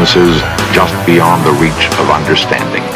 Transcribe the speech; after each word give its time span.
occurrences 0.00 0.40
just 0.74 0.94
beyond 1.06 1.44
the 1.44 1.52
reach 1.52 1.86
of 1.98 2.10
understanding. 2.10 2.89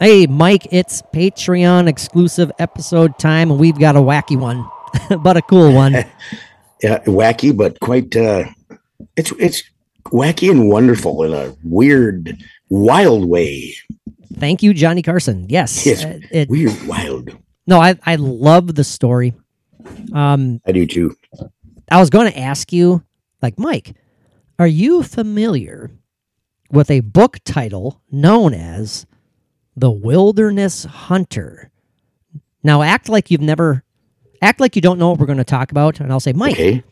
Hey, 0.00 0.26
Mike, 0.26 0.66
it's 0.70 1.02
Patreon 1.12 1.88
exclusive 1.88 2.50
episode 2.58 3.18
time, 3.18 3.50
and 3.50 3.60
we've 3.60 3.78
got 3.78 3.96
a 3.96 4.00
wacky 4.00 4.38
one, 4.38 4.68
but 5.22 5.36
a 5.36 5.42
cool 5.42 5.72
one. 5.72 5.92
yeah, 6.82 6.98
wacky, 7.04 7.56
but 7.56 7.78
quite. 7.80 8.14
Uh, 8.16 8.44
it's 9.16 9.32
it's 9.38 9.62
wacky 10.06 10.50
and 10.50 10.68
wonderful 10.68 11.22
in 11.22 11.32
a 11.32 11.54
weird, 11.62 12.36
wild 12.68 13.24
way. 13.28 13.74
Thank 14.36 14.62
you, 14.62 14.74
Johnny 14.74 15.00
Carson. 15.02 15.46
Yes, 15.48 15.86
Yes, 15.86 16.04
uh, 16.04 16.18
it- 16.30 16.48
weird, 16.50 16.74
wild. 16.86 17.30
no, 17.66 17.80
I 17.80 17.94
I 18.04 18.16
love 18.16 18.74
the 18.74 18.84
story. 18.84 19.32
Um, 20.12 20.60
I 20.66 20.72
do 20.72 20.86
too. 20.86 21.16
I 21.90 22.00
was 22.00 22.10
going 22.10 22.30
to 22.32 22.38
ask 22.38 22.72
you, 22.72 23.04
like, 23.42 23.58
Mike, 23.58 23.94
are 24.58 24.66
you 24.66 25.02
familiar 25.02 25.90
with 26.70 26.90
a 26.90 27.00
book 27.00 27.38
title 27.44 28.00
known 28.10 28.54
as 28.54 29.06
The 29.76 29.90
Wilderness 29.90 30.84
Hunter? 30.84 31.70
Now, 32.62 32.82
act 32.82 33.08
like 33.08 33.30
you've 33.30 33.40
never, 33.40 33.82
act 34.40 34.60
like 34.60 34.76
you 34.76 34.82
don't 34.82 34.98
know 34.98 35.10
what 35.10 35.18
we're 35.18 35.26
going 35.26 35.38
to 35.38 35.44
talk 35.44 35.70
about, 35.70 36.00
and 36.00 36.10
I'll 36.12 36.20
say, 36.20 36.32
Mike, 36.32 36.54
Okay. 36.54 36.82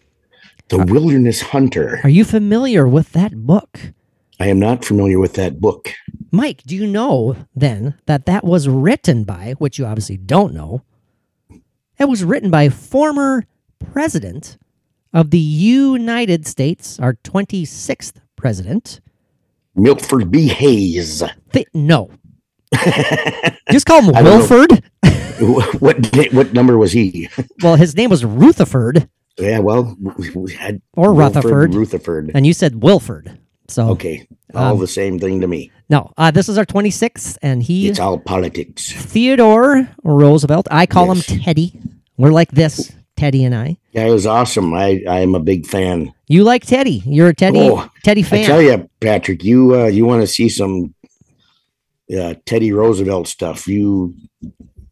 The 0.68 0.78
uh, 0.80 0.84
Wilderness 0.86 1.40
Hunter. 1.42 2.00
are 2.02 2.08
you 2.10 2.24
familiar 2.24 2.86
with 2.88 3.12
that 3.12 3.34
book? 3.34 3.92
I 4.40 4.46
am 4.46 4.58
not 4.58 4.84
familiar 4.84 5.18
with 5.18 5.34
that 5.34 5.60
book. 5.60 5.92
Mike, 6.30 6.62
do 6.64 6.74
you 6.74 6.86
know 6.86 7.36
then 7.54 7.94
that 8.06 8.26
that 8.26 8.44
was 8.44 8.68
written 8.68 9.24
by, 9.24 9.54
which 9.58 9.78
you 9.78 9.84
obviously 9.84 10.16
don't 10.16 10.54
know, 10.54 10.82
it 11.98 12.08
was 12.08 12.24
written 12.24 12.50
by 12.50 12.68
former 12.68 13.44
president 13.92 14.56
of 15.12 15.30
the 15.30 15.38
United 15.38 16.46
States, 16.46 16.98
our 16.98 17.14
26th 17.14 18.14
president. 18.36 19.00
Wilford 19.74 20.30
B. 20.30 20.48
Hayes. 20.48 21.22
Th- 21.52 21.68
no. 21.74 22.10
Just 23.70 23.86
call 23.86 24.02
him 24.02 24.14
I 24.16 24.22
don't 24.22 24.24
know. 24.24 24.38
Wilford. 24.38 24.82
what 25.80 26.32
what 26.32 26.52
number 26.52 26.78
was 26.78 26.92
he? 26.92 27.28
Well, 27.62 27.76
his 27.76 27.96
name 27.96 28.10
was 28.10 28.24
Rutherford, 28.24 29.08
Yeah, 29.38 29.58
well, 29.60 29.96
we- 30.34 30.52
had 30.52 30.80
or 30.94 31.12
Rutherford, 31.14 31.74
Rutherford. 31.74 32.30
and 32.34 32.46
you 32.46 32.52
said 32.52 32.82
Wilford. 32.82 33.38
So, 33.68 33.88
Okay, 33.90 34.26
all 34.54 34.74
Um, 34.74 34.80
the 34.80 34.86
same 34.88 35.18
thing 35.18 35.40
to 35.40 35.46
me. 35.46 35.70
no, 35.88 36.10
uh, 36.18 36.30
this 36.30 36.48
is 36.48 36.58
our 36.58 36.64
26th, 36.66 37.38
and 37.42 37.62
he 37.62 37.88
It's 37.88 38.00
all 38.00 38.18
politics. 38.18 38.92
Theodore 38.92 39.88
Roosevelt. 40.04 40.66
I 40.70 40.86
call 40.86 41.14
Yes. 41.14 41.26
him 41.30 41.40
Teddy. 41.40 41.72
We're 42.18 42.32
like 42.32 42.50
this, 42.50 42.92
Teddy 43.16 43.44
and 43.44 43.54
I. 43.54 43.78
Yeah, 43.92 44.06
it 44.06 44.12
was 44.12 44.26
awesome. 44.26 44.74
I 44.74 45.02
I 45.08 45.20
am 45.20 45.34
a 45.34 45.40
big 45.40 45.66
fan. 45.66 46.12
You 46.28 46.44
like 46.44 46.66
Teddy. 46.66 47.02
You're 47.06 47.28
a 47.28 47.34
Teddy 47.34 47.60
Oh, 47.60 47.88
Teddy 48.04 48.22
fan. 48.22 48.44
I 48.44 48.46
tell 48.46 48.62
you, 48.62 48.88
Patrick, 49.00 49.42
you 49.44 49.74
uh, 49.74 49.86
you 49.86 50.04
want 50.04 50.20
to 50.22 50.26
see 50.26 50.48
some 50.48 50.94
uh, 52.16 52.34
Teddy 52.46 52.72
Roosevelt 52.72 53.28
stuff? 53.28 53.66
You 53.66 54.14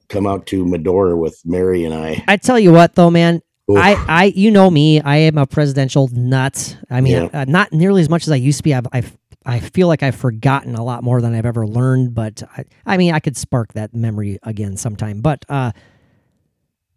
come 0.09 0.27
out 0.27 0.47
to 0.47 0.65
Medora 0.67 1.17
with 1.17 1.41
Mary 1.45 1.85
and 1.85 1.95
I. 1.95 2.25
I 2.27 2.37
tell 2.37 2.59
you 2.59 2.73
what, 2.73 2.95
though, 2.95 3.11
man. 3.11 3.43
Oof. 3.71 3.79
I, 3.79 3.95
I, 4.09 4.25
you 4.35 4.51
know 4.51 4.69
me. 4.71 5.01
I 5.01 5.17
am 5.19 5.39
a 5.39 5.47
presidential 5.47 6.09
nut. 6.13 6.77
I 6.91 7.01
mean, 7.01 7.13
Yeah. 7.13 7.29
uh, 7.33 7.45
not 7.47 7.73
nearly 7.73 8.03
as 8.03 8.09
much 8.09 8.25
as 8.25 8.33
I 8.33 8.37
used 8.37 8.59
to 8.59 8.65
be. 8.65 8.75
I've, 8.75 8.87
I've, 8.93 9.17
I 9.47 9.61
feel 9.61 9.87
like 9.87 10.03
I've 10.03 10.17
forgotten 10.17 10.75
a 10.75 10.83
lot 10.83 11.05
more 11.05 11.21
than 11.21 11.35
I've 11.35 11.47
ever 11.47 11.67
learned. 11.67 12.13
But 12.15 12.43
I, 12.57 12.65
I 12.85 12.97
mean, 12.97 13.15
I 13.15 13.21
could 13.21 13.37
spark 13.37 13.73
that 13.75 13.95
memory 13.95 14.39
again 14.43 14.77
sometime. 14.77 15.21
But, 15.21 15.45
uh, 15.49 15.71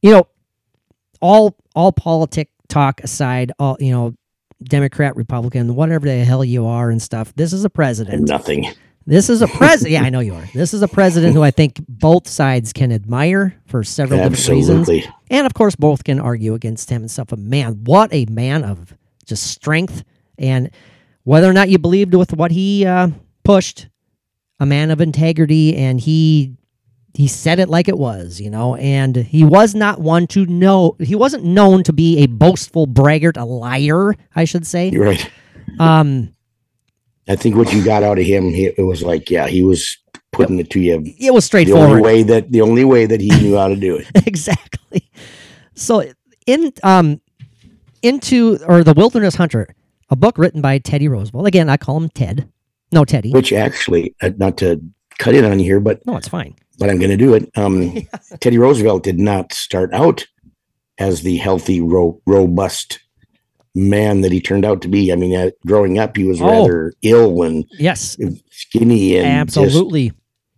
you 0.02 0.12
know, 0.12 0.28
all, 1.22 1.56
all 1.76 1.92
politic 1.92 2.50
talk 2.68 3.02
aside, 3.04 3.52
all 3.60 3.78
you 3.80 3.92
know, 3.92 4.16
Democrat, 4.64 5.16
Republican, 5.16 5.76
whatever 5.76 6.08
the 6.08 6.24
hell 6.24 6.44
you 6.44 6.66
are 6.66 6.90
and 6.90 7.02
stuff. 7.02 7.36
This 7.36 7.54
is 7.54 7.66
a 7.66 7.70
president. 7.70 8.28
Nothing. 8.28 8.74
This 9.06 9.30
is 9.30 9.42
a 9.42 9.48
president. 9.58 9.92
yeah, 9.92 10.04
I 10.04 10.10
know 10.10 10.20
you 10.20 10.34
are. 10.34 10.46
This 10.54 10.74
is 10.74 10.82
a 10.82 10.88
president 10.88 11.34
who 11.34 11.44
I 11.44 11.52
think 11.52 11.80
both 11.88 12.28
sides 12.28 12.74
can 12.74 12.92
admire 12.92 13.56
for 13.66 13.84
several 13.84 14.20
different 14.30 14.48
reasons. 14.50 14.90
And 15.30 15.46
of 15.46 15.54
course, 15.54 15.76
both 15.76 16.04
can 16.04 16.20
argue 16.20 16.54
against 16.54 16.90
him 16.90 17.02
and 17.02 17.12
stuff. 17.12 17.28
But 17.28 17.40
man, 17.40 17.84
what 17.84 18.14
a 18.14 18.26
man 18.26 18.64
of 18.64 18.94
just 19.26 19.44
strength. 19.44 20.04
And 20.38 20.72
whether 21.24 21.50
or 21.50 21.54
not 21.54 21.70
you 21.70 21.78
believed 21.78 22.14
with 22.14 22.34
what 22.34 22.52
he 22.52 22.86
uh, 22.86 23.10
pushed, 23.44 23.88
a 24.60 24.66
man 24.66 24.92
of 24.92 25.02
integrity, 25.02 25.76
and 25.76 26.00
he 26.00 26.56
he 27.16 27.28
said 27.28 27.60
it 27.60 27.70
like 27.70 27.88
it 27.88 27.98
was, 27.98 28.42
you 28.42 28.50
know. 28.50 28.76
And 28.76 29.16
he 29.16 29.44
was 29.44 29.76
not 29.76 30.00
one 30.00 30.26
to 30.28 30.46
know. 30.46 30.96
He 31.00 31.16
wasn't 31.16 31.44
known 31.44 31.84
to 31.84 31.94
be 31.94 32.20
a 32.20 32.28
boastful 32.28 32.88
braggart, 32.88 33.38
a 33.38 33.46
liar, 33.46 34.16
I 34.36 34.46
should 34.46 34.66
say. 34.66 34.90
You're 34.90 35.06
right. 35.06 35.32
Um, 35.80 36.34
I 37.28 37.36
think 37.36 37.56
what 37.56 37.72
you 37.74 37.84
got 37.84 38.04
out 38.04 38.20
of 38.20 38.26
him, 38.26 38.50
he, 38.50 38.66
it 38.78 38.84
was 38.84 39.02
like, 39.02 39.30
yeah, 39.30 39.48
he 39.48 39.64
was 39.64 39.98
putting 40.32 40.60
it 40.60 40.70
to 40.72 40.80
you 40.80 41.04
it 41.20 41.32
was 41.32 41.46
straightforward. 41.46 41.90
the 41.90 41.92
only 41.92 42.02
way 42.02 42.24
that 42.24 42.52
the 42.52 42.62
only 42.62 42.84
way 42.84 43.06
that 43.06 43.22
he 43.22 43.30
knew 43.42 43.56
how 43.56 43.68
to 43.68 43.76
do 43.76 43.96
it. 43.98 44.08
exactly. 44.28 45.10
So 45.76 46.04
in 46.48 46.74
um 46.84 47.22
into 48.02 48.60
or 48.68 48.84
the 48.84 48.94
Wilderness 48.94 49.36
Hunter, 49.36 49.76
a 50.10 50.16
book 50.16 50.38
written 50.38 50.62
by 50.62 50.78
Teddy 50.80 51.08
Roosevelt. 51.08 51.48
Again, 51.48 51.70
I 51.70 51.78
call 51.78 51.98
him 51.98 52.10
Ted. 52.10 52.50
No, 52.92 53.06
Teddy. 53.06 53.32
Which 53.32 53.54
actually, 53.54 54.16
uh, 54.22 54.32
not 54.38 54.58
to 54.58 54.82
cut 55.18 55.34
in 55.36 55.46
on 55.46 55.60
you 55.60 55.66
here, 55.66 55.80
but 55.80 56.06
No, 56.06 56.18
it's 56.18 56.28
fine. 56.28 56.56
but 56.78 56.90
I'm 56.90 56.98
going 57.00 57.10
to 57.12 57.18
do 57.18 57.34
it. 57.34 57.50
Um, 57.56 58.08
Teddy 58.40 58.58
Roosevelt 58.58 59.04
did 59.04 59.20
not 59.20 59.54
start 59.54 59.94
out 59.94 60.26
as 61.00 61.22
the 61.22 61.38
healthy, 61.38 61.82
ro- 61.82 62.22
robust 62.28 63.00
man 63.76 64.22
that 64.22 64.32
he 64.32 64.40
turned 64.40 64.66
out 64.66 64.82
to 64.84 64.88
be. 64.88 65.12
I 65.12 65.16
mean, 65.16 65.36
uh, 65.36 65.50
growing 65.66 65.98
up, 66.00 66.16
he 66.16 66.24
was 66.26 66.42
Oh. 66.42 66.48
rather 66.48 66.94
ill 67.02 67.42
and 67.44 67.66
Yes, 67.80 68.18
skinny 68.52 69.18
and 69.18 69.50
just, 69.50 69.58
absolutely. 69.58 70.12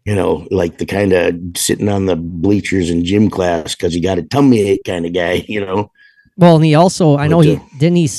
you 0.05 0.15
know, 0.15 0.47
like 0.51 0.77
the 0.77 0.85
kind 0.85 1.13
of 1.13 1.35
sitting 1.55 1.87
on 1.89 2.05
the 2.07 2.15
bleachers 2.15 2.89
in 2.89 3.05
gym 3.05 3.29
class 3.29 3.73
because 3.75 3.93
he 3.93 3.99
got 4.01 4.17
a 4.17 4.23
tummy 4.23 4.61
ache 4.61 4.83
kind 4.85 5.05
of 5.05 5.13
guy, 5.13 5.45
you 5.47 5.61
know. 5.65 5.91
Well, 6.37 6.57
and 6.57 6.65
he 6.65 6.75
also, 6.75 7.17
I 7.17 7.27
know 7.27 7.39
he 7.39 7.55
uh, 7.55 7.59
didn't 7.79 7.95
he 7.95 8.09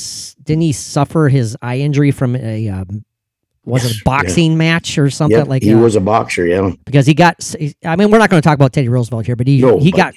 didn't 0.43 0.61
he 0.63 0.71
suffer 0.71 1.29
his 1.29 1.55
eye 1.61 1.77
injury 1.77 2.09
from 2.09 2.35
a 2.35 2.67
um, 2.69 3.05
was 3.63 3.85
it 3.85 3.91
a 4.01 4.03
boxing 4.03 4.57
match 4.57 4.97
or 4.97 5.09
something 5.11 5.37
Yep, 5.37 5.47
like 5.49 5.61
that? 5.61 5.67
he 5.67 5.73
that? 5.73 5.79
was 5.81 5.95
a 5.95 6.01
boxer, 6.01 6.47
yeah. 6.47 6.71
because 6.85 7.05
he 7.05 7.13
got. 7.13 7.53
I 7.85 7.95
mean, 7.95 8.09
we're 8.09 8.17
not 8.17 8.31
going 8.31 8.41
to 8.41 8.47
talk 8.47 8.55
about 8.55 8.73
Teddy 8.73 8.89
Roosevelt 8.89 9.25
here, 9.27 9.35
but 9.35 9.45
he 9.45 9.61
No, 9.61 9.77
he 9.77 9.91
but- 9.91 9.97
got 9.97 10.13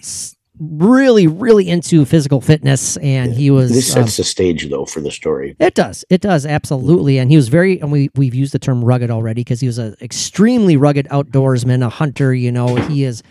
really 0.60 1.26
really 1.26 1.68
into 1.68 2.04
physical 2.04 2.40
fitness, 2.40 2.96
and 2.98 3.32
he 3.32 3.50
was. 3.50 3.72
This 3.72 3.96
um, 3.96 4.04
sets 4.04 4.18
the 4.18 4.24
stage, 4.24 4.68
though, 4.68 4.84
for 4.84 5.00
the 5.00 5.10
story. 5.10 5.56
It 5.58 5.74
does. 5.74 6.04
It 6.10 6.20
does 6.20 6.46
absolutely. 6.46 7.18
And 7.18 7.30
he 7.30 7.36
was 7.36 7.48
very. 7.48 7.80
And 7.80 7.90
we 7.90 8.10
we've 8.14 8.34
used 8.34 8.52
the 8.52 8.58
term 8.58 8.84
rugged 8.84 9.10
already 9.10 9.40
because 9.40 9.60
he 9.60 9.66
was 9.66 9.78
an 9.78 9.96
extremely 10.00 10.76
rugged 10.76 11.08
outdoorsman, 11.08 11.84
a 11.84 11.88
hunter. 11.88 12.34
You 12.34 12.52
know, 12.52 12.76
he 12.76 13.04
is. 13.04 13.22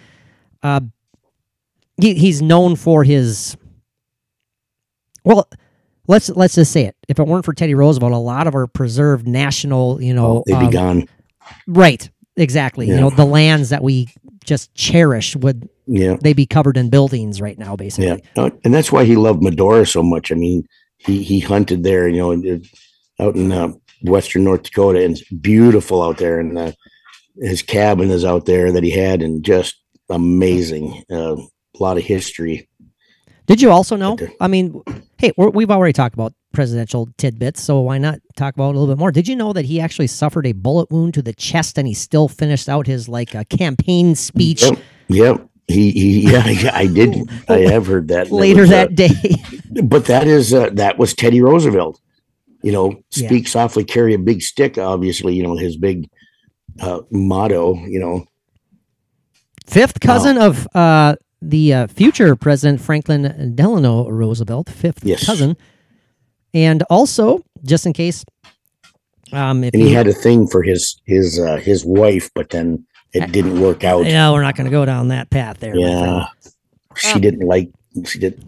Uh, 0.63 0.81
he 2.01 2.15
he's 2.15 2.41
known 2.41 2.75
for 2.75 3.03
his. 3.03 3.55
Well, 5.23 5.47
let's 6.07 6.29
let's 6.29 6.55
just 6.55 6.71
say 6.71 6.85
it. 6.85 6.95
If 7.07 7.19
it 7.19 7.27
weren't 7.27 7.45
for 7.45 7.53
Teddy 7.53 7.75
Roosevelt, 7.75 8.11
a 8.11 8.17
lot 8.17 8.47
of 8.47 8.55
our 8.55 8.67
preserved 8.67 9.27
national, 9.27 10.01
you 10.01 10.13
know, 10.13 10.43
They'd 10.45 10.55
um, 10.55 10.65
be 10.65 10.71
gone. 10.71 11.07
right, 11.67 12.09
exactly. 12.39 12.87
You 12.87 12.95
know, 12.95 13.09
the 13.09 13.25
lands 13.25 13.69
that 13.69 13.83
we 13.83 14.09
just 14.43 14.73
cherish 14.73 15.35
would 15.35 15.67
Yeah. 15.85 16.17
they 16.21 16.33
be 16.33 16.45
covered 16.45 16.77
in 16.77 16.89
buildings 16.89 17.41
right 17.41 17.57
now, 17.57 17.75
basically. 17.75 18.07
Yeah, 18.07 18.17
Uh, 18.43 18.49
and 18.63 18.73
that's 18.73 18.91
why 18.91 19.05
he 19.05 19.15
loved 19.15 19.43
Medora 19.43 19.85
so 19.85 20.01
much. 20.03 20.31
I 20.31 20.35
mean, 20.35 20.63
he 20.97 21.23
he 21.23 21.39
hunted 21.39 21.83
there, 21.83 22.07
you 22.07 22.17
know, 22.17 22.59
out 23.19 23.35
in 23.35 23.51
uh, 23.51 23.73
western 24.03 24.43
North 24.45 24.63
Dakota, 24.63 25.03
and 25.03 25.17
it's 25.17 25.29
beautiful 25.31 26.01
out 26.01 26.17
there. 26.17 26.39
And 26.39 26.57
uh, 26.57 26.71
his 27.41 27.61
cabin 27.61 28.11
is 28.11 28.23
out 28.25 28.45
there 28.45 28.71
that 28.71 28.83
he 28.83 28.91
had, 28.91 29.21
and 29.21 29.43
just 29.43 29.75
amazing. 30.09 31.03
Uh, 31.11 31.35
a 31.79 31.83
lot 31.83 31.97
of 31.97 32.03
history. 32.03 32.68
Did 33.49 33.63
you 33.63 33.71
also 33.71 33.95
know? 33.95 34.13
Uh, 34.13 34.27
I 34.39 34.47
mean, 34.47 34.79
hey, 35.17 35.31
we're, 35.35 35.49
we've 35.49 35.71
already 35.71 35.91
talked 35.91 36.13
about 36.13 36.33
presidential 36.53 37.09
tidbits, 37.17 37.63
so 37.63 37.79
why 37.79 37.97
not 37.97 38.19
talk 38.35 38.53
about 38.53 38.69
it 38.69 38.75
a 38.75 38.79
little 38.79 38.93
bit 38.93 38.99
more? 38.99 39.11
Did 39.11 39.27
you 39.27 39.35
know 39.35 39.53
that 39.53 39.65
he 39.65 39.81
actually 39.81 40.05
suffered 40.05 40.45
a 40.45 40.51
bullet 40.51 40.91
wound 40.91 41.15
to 41.15 41.23
the 41.23 41.33
chest 41.33 41.79
and 41.79 41.87
he 41.87 41.95
still 41.95 42.27
finished 42.27 42.69
out 42.69 42.85
his 42.85 43.09
like 43.09 43.33
uh, 43.33 43.43
campaign 43.45 44.13
speech 44.13 44.61
Yep. 44.61 44.79
Yep. 45.07 45.49
He, 45.67 45.89
he, 45.91 46.31
yeah, 46.31 46.45
yeah, 46.49 46.71
I 46.75 46.85
did. 46.85 47.27
I 47.47 47.57
have 47.61 47.87
heard 47.87 48.09
that. 48.09 48.31
Later 48.31 48.61
was, 48.61 48.69
uh, 48.71 48.85
that 48.85 48.93
day? 48.95 49.09
but 49.83 50.05
that 50.05 50.27
is 50.27 50.53
uh, 50.53 50.69
that 50.73 50.99
was 50.99 51.15
Teddy 51.15 51.41
Roosevelt. 51.41 51.99
You 52.61 52.71
know, 52.71 53.01
Yeah. 53.15 53.27
speak 53.27 53.47
softly, 53.47 53.83
carry 53.83 54.13
a 54.13 54.19
big 54.19 54.43
stick. 54.43 54.77
Obviously, 54.77 55.33
you 55.33 55.41
know 55.41 55.57
his 55.57 55.75
big 55.75 56.07
uh, 56.79 57.01
motto. 57.09 57.75
You 57.85 57.99
know, 57.99 58.25
Fifth 59.65 59.99
cousin 60.01 60.37
of 60.37 60.67
uh, 60.75 61.15
the 61.41 61.73
uh, 61.73 61.87
future 61.87 62.35
President 62.35 62.81
Franklin 62.81 63.53
Delano 63.55 64.09
Roosevelt, 64.09 64.69
fifth 64.69 65.03
Yes. 65.03 65.25
cousin. 65.25 65.55
And 66.53 66.83
also, 66.89 67.43
just 67.63 67.85
in 67.85 67.93
case, 67.93 68.25
um, 69.31 69.63
if 69.63 69.73
and 69.73 69.83
he 69.83 69.89
you, 69.89 69.95
had 69.95 70.07
a 70.07 70.13
thing 70.13 70.47
for 70.47 70.63
his 70.63 70.99
his 71.05 71.39
uh, 71.39 71.57
his 71.57 71.85
wife, 71.85 72.29
but 72.33 72.49
then 72.49 72.85
it 73.13 73.31
didn't 73.31 73.59
work 73.61 73.83
out. 73.83 74.05
yeah, 74.05 74.31
we're 74.31 74.41
not 74.41 74.55
going 74.55 74.65
to 74.65 74.71
go 74.71 74.85
down 74.85 75.09
that 75.09 75.29
path 75.29 75.59
there. 75.59 75.75
Yeah, 75.75 76.25
she 76.95 77.13
Um, 77.13 77.21
didn't 77.21 77.47
like. 77.47 77.69
She 78.05 78.19
did. 78.19 78.43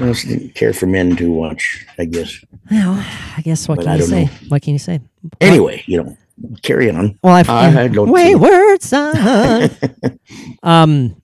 Well, 0.00 0.14
she 0.14 0.28
didn't 0.28 0.54
care 0.54 0.72
for 0.72 0.86
men 0.86 1.16
too 1.16 1.40
much, 1.40 1.84
I 1.98 2.04
guess. 2.06 2.42
Well, 2.70 2.94
I 3.36 3.40
guess 3.42 3.68
what 3.68 3.76
But 3.76 3.84
can 3.84 3.92
I 3.92 3.96
you 3.96 4.02
say? 4.04 4.24
know. 4.24 4.30
What 4.48 4.62
can 4.62 4.72
you 4.72 4.78
say? 4.78 5.00
Anyway, 5.40 5.82
you 5.86 6.02
know, 6.02 6.16
carry 6.62 6.90
on. 6.90 7.18
Well, 7.22 7.34
I, 7.48 7.82
I 7.84 7.88
don't 7.88 8.06
see- 8.08 8.12
wayward 8.12 8.82
son. 8.82 9.70
um, 10.62 11.16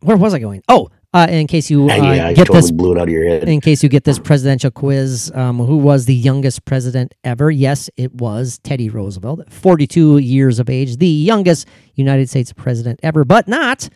where 0.00 0.16
was 0.16 0.34
I 0.34 0.38
going? 0.38 0.62
Oh, 0.68 0.88
uh, 1.14 1.26
in 1.30 1.46
case 1.46 1.70
you 1.70 1.84
uh, 1.90 1.94
yeah, 1.94 2.28
I 2.28 2.32
get 2.34 2.46
totally 2.46 2.60
this, 2.60 2.70
blew 2.70 2.92
it 2.92 2.98
out 2.98 3.08
of 3.08 3.14
your 3.14 3.24
head. 3.28 3.48
in 3.48 3.60
case 3.60 3.82
you 3.82 3.88
get 3.88 4.04
this 4.04 4.18
presidential 4.18 4.70
quiz, 4.70 5.32
um, 5.34 5.58
who 5.58 5.76
was 5.76 6.04
the 6.06 6.14
youngest 6.14 6.64
president 6.64 7.14
ever? 7.24 7.50
Yes, 7.50 7.88
it 7.96 8.14
was 8.14 8.58
Teddy 8.58 8.88
Roosevelt, 8.90 9.50
forty-two 9.52 10.18
years 10.18 10.58
of 10.58 10.68
age, 10.68 10.96
the 10.98 11.06
youngest 11.06 11.66
United 11.94 12.28
States 12.28 12.52
president 12.52 13.00
ever, 13.02 13.24
but 13.24 13.48
not. 13.48 13.88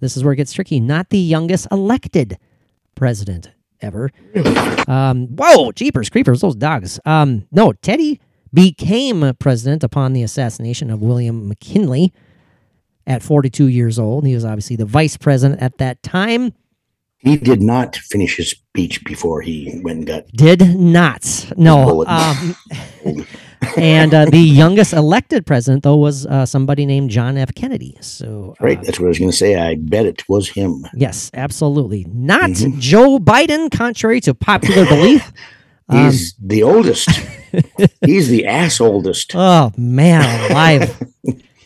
This 0.00 0.16
is 0.16 0.24
where 0.24 0.32
it 0.32 0.36
gets 0.36 0.52
tricky. 0.52 0.80
Not 0.80 1.10
the 1.10 1.18
youngest 1.18 1.68
elected 1.70 2.38
president 2.94 3.50
ever. 3.80 4.10
Um, 4.88 5.28
whoa, 5.28 5.72
jeepers, 5.72 6.10
creepers, 6.10 6.40
those 6.40 6.56
dogs. 6.56 7.00
Um, 7.04 7.46
no, 7.50 7.72
Teddy 7.72 8.20
became 8.52 9.32
president 9.38 9.82
upon 9.82 10.12
the 10.12 10.22
assassination 10.22 10.90
of 10.90 11.00
William 11.00 11.48
McKinley 11.48 12.12
at 13.06 13.22
42 13.22 13.66
years 13.68 13.98
old. 13.98 14.26
He 14.26 14.34
was 14.34 14.44
obviously 14.44 14.76
the 14.76 14.86
vice 14.86 15.16
president 15.16 15.60
at 15.62 15.78
that 15.78 16.02
time. 16.02 16.52
He 17.18 17.36
did 17.38 17.62
not 17.62 17.96
finish 17.96 18.36
his 18.36 18.50
speech 18.50 19.02
before 19.04 19.40
he 19.40 19.80
went 19.82 19.98
and 20.00 20.06
got. 20.06 20.26
Did 20.28 20.76
not. 20.76 21.50
No. 21.56 22.04
Um, 22.06 22.54
and 23.78 24.12
uh, 24.12 24.26
the 24.26 24.36
youngest 24.38 24.92
elected 24.92 25.46
president, 25.46 25.84
though, 25.84 25.96
was 25.96 26.26
uh, 26.26 26.44
somebody 26.44 26.84
named 26.84 27.08
John 27.08 27.38
F. 27.38 27.54
Kennedy. 27.54 27.96
So, 28.02 28.54
uh, 28.60 28.64
Right, 28.64 28.82
that's 28.82 29.00
what 29.00 29.06
I 29.06 29.08
was 29.08 29.18
going 29.18 29.30
to 29.30 29.36
say. 29.36 29.54
I 29.58 29.76
bet 29.76 30.04
it 30.04 30.22
was 30.28 30.50
him. 30.50 30.86
yes, 30.94 31.30
absolutely. 31.32 32.04
Not 32.12 32.50
Mhm. 32.50 32.78
Joe 32.78 33.18
Biden, 33.18 33.70
contrary 33.70 34.20
to 34.22 34.34
popular 34.34 34.84
belief. 34.86 35.32
Um, 35.86 36.06
He's 36.10 36.34
the 36.42 36.62
oldest. 36.62 37.10
He's 38.06 38.28
the 38.30 38.46
ass 38.46 38.80
oldest. 38.80 39.32
Oh 39.34 39.70
man, 39.76 40.50
alive. 40.50 40.98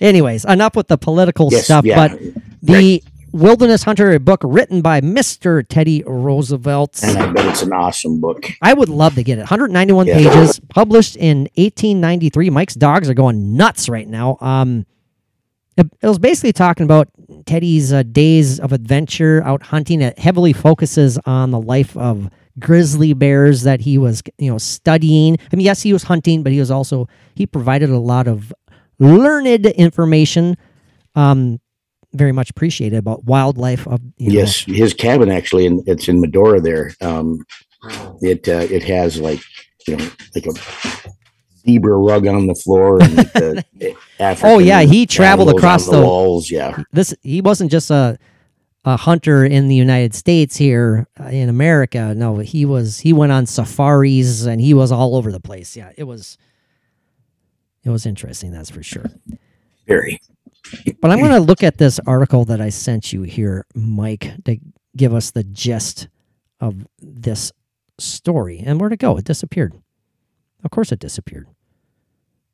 Anyways, 0.00 0.44
enough 0.44 0.76
with 0.76 0.88
the 0.88 0.98
political 0.98 1.48
Yes, 1.50 1.64
stuff. 1.64 1.84
yeah, 1.84 2.08
But 2.08 2.20
the 2.62 3.02
Wilderness 3.32 3.82
Hunter, 3.82 4.12
a 4.12 4.18
book 4.20 4.40
written 4.42 4.80
by 4.80 5.00
Mister 5.00 5.62
Teddy 5.62 6.02
Roosevelt. 6.06 7.00
and 7.02 7.18
I 7.18 7.30
bet 7.32 7.46
it's 7.46 7.62
an 7.62 7.72
awesome 7.72 8.20
book. 8.20 8.50
I 8.62 8.72
would 8.72 8.88
love 8.88 9.14
to 9.16 9.22
get 9.22 9.38
it. 9.38 9.42
191 9.42 10.06
Yeah. 10.06 10.14
pages, 10.16 10.60
published 10.70 11.16
in 11.16 11.48
1893. 11.56 12.48
Mike's 12.50 12.74
dogs 12.74 13.08
are 13.10 13.14
going 13.14 13.56
nuts 13.56 13.88
right 13.88 14.08
now. 14.08 14.38
Um, 14.40 14.86
it, 15.76 15.86
it 16.02 16.08
was 16.08 16.18
basically 16.18 16.52
talking 16.52 16.84
about 16.84 17.08
Teddy's 17.46 17.92
uh, 17.92 18.02
days 18.02 18.58
of 18.58 18.72
adventure 18.72 19.42
out 19.44 19.62
hunting. 19.64 20.00
It 20.00 20.18
heavily 20.18 20.52
focuses 20.52 21.18
on 21.26 21.50
the 21.50 21.60
life 21.60 21.96
of 21.96 22.30
grizzly 22.58 23.12
bears 23.12 23.62
that 23.62 23.82
he 23.82 23.98
was, 23.98 24.22
you 24.38 24.50
know, 24.50 24.58
studying. 24.58 25.36
I 25.52 25.56
mean, 25.56 25.64
yes, 25.64 25.82
he 25.82 25.92
was 25.92 26.04
hunting, 26.04 26.42
but 26.42 26.50
he 26.52 26.58
was 26.58 26.70
also 26.70 27.08
he 27.36 27.46
provided 27.46 27.90
a 27.90 27.98
lot 27.98 28.26
of 28.26 28.52
learned 28.98 29.66
information. 29.66 30.56
Um, 31.14 31.60
very 32.14 32.32
much 32.32 32.48
appreciated 32.50 32.96
about 32.96 33.24
wildlife 33.24 33.86
of 33.86 34.00
you 34.16 34.28
know, 34.28 34.38
Yes, 34.40 34.60
his 34.64 34.94
cabin 34.94 35.30
actually, 35.30 35.66
and 35.66 35.86
it's 35.86 36.08
in 36.08 36.20
Medora. 36.20 36.60
There, 36.60 36.92
um, 37.02 37.44
it 38.22 38.48
uh, 38.48 38.66
it 38.70 38.82
has 38.84 39.20
like 39.20 39.40
you 39.86 39.96
know 39.96 40.08
like 40.34 40.46
a 40.46 40.52
zebra 41.66 41.96
rug 41.96 42.26
on 42.26 42.46
the 42.46 42.54
floor. 42.54 43.02
And 43.02 43.18
the 43.18 43.64
Oh, 44.42 44.58
yeah, 44.58 44.80
he 44.82 45.06
traveled 45.06 45.50
across 45.50 45.84
the 45.86 45.92
the- 45.96 46.02
walls. 46.02 46.50
Yeah, 46.50 46.82
this 46.92 47.14
he 47.22 47.40
wasn't 47.40 47.70
just 47.70 47.90
a 47.90 48.18
a 48.84 48.96
hunter 48.96 49.44
in 49.44 49.68
the 49.68 49.74
United 49.74 50.14
States 50.14 50.56
here 50.56 51.06
uh, 51.20 51.24
in 51.24 51.48
America. 51.50 52.14
No, 52.16 52.38
he 52.38 52.64
was 52.64 53.00
he 53.00 53.12
went 53.12 53.32
on 53.32 53.44
safaris 53.44 54.46
and 54.46 54.60
he 54.62 54.72
was 54.72 54.90
all 54.90 55.14
over 55.14 55.30
the 55.30 55.40
place. 55.40 55.76
Yeah, 55.76 55.92
it 55.96 56.04
was 56.04 56.38
it 57.88 57.93
was 57.93 58.06
interesting, 58.06 58.52
that's 58.52 58.70
for 58.70 58.82
sure. 58.82 59.11
very. 59.87 60.20
But 61.00 61.11
I'm 61.11 61.20
going 61.20 61.32
to 61.32 61.40
look 61.40 61.62
at 61.62 61.79
this 61.79 61.99
article 62.06 62.44
that 62.46 62.61
I 62.61 62.69
sent 62.69 63.12
you 63.12 63.23
here, 63.23 63.67
Mike, 63.75 64.31
to 64.44 64.58
give 64.96 65.14
us 65.14 65.31
the 65.31 65.44
gist 65.44 66.08
of 66.61 66.87
this 67.00 67.52
story. 67.99 68.62
And 68.64 68.81
where'd 68.81 68.93
it 68.93 68.99
go? 68.99 69.17
It 69.17 69.25
disappeared. 69.25 69.75
Of 70.64 70.70
course, 70.70 70.93
it 70.93 70.99
disappeared. 70.99 71.46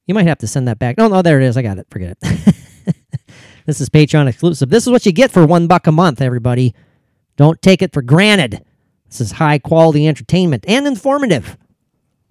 You 0.06 0.14
might 0.14 0.26
have 0.26 0.38
to 0.38 0.46
send 0.46 0.68
that 0.68 0.78
back. 0.78 0.98
No, 0.98 1.08
no, 1.08 1.22
there 1.22 1.40
it 1.40 1.46
is. 1.46 1.56
I 1.56 1.62
got 1.62 1.78
it. 1.78 1.86
Forget 1.90 2.16
it. 2.22 2.54
this 3.66 3.80
is 3.80 3.88
Patreon 3.88 4.28
exclusive. 4.28 4.68
This 4.68 4.86
is 4.86 4.90
what 4.90 5.06
you 5.06 5.12
get 5.12 5.30
for 5.30 5.46
one 5.46 5.66
buck 5.66 5.86
a 5.86 5.92
month, 5.92 6.20
everybody. 6.20 6.74
Don't 7.36 7.60
take 7.62 7.82
it 7.82 7.92
for 7.92 8.02
granted. 8.02 8.64
This 9.08 9.20
is 9.20 9.32
high 9.32 9.58
quality 9.58 10.06
entertainment 10.06 10.64
and 10.68 10.86
informative. 10.86 11.56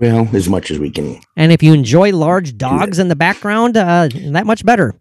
Well, 0.04 0.28
as 0.34 0.50
much 0.50 0.70
as 0.70 0.80
we 0.80 0.90
can. 0.90 1.22
And 1.38 1.54
if 1.54 1.64
you 1.64 1.74
enjoy 1.74 2.12
large 2.12 2.58
dogs 2.58 3.00
in 3.00 3.08
the 3.08 3.16
background, 3.16 3.78
uh, 3.78 4.10
that 4.12 4.46
much 4.46 4.66
better. 4.66 4.96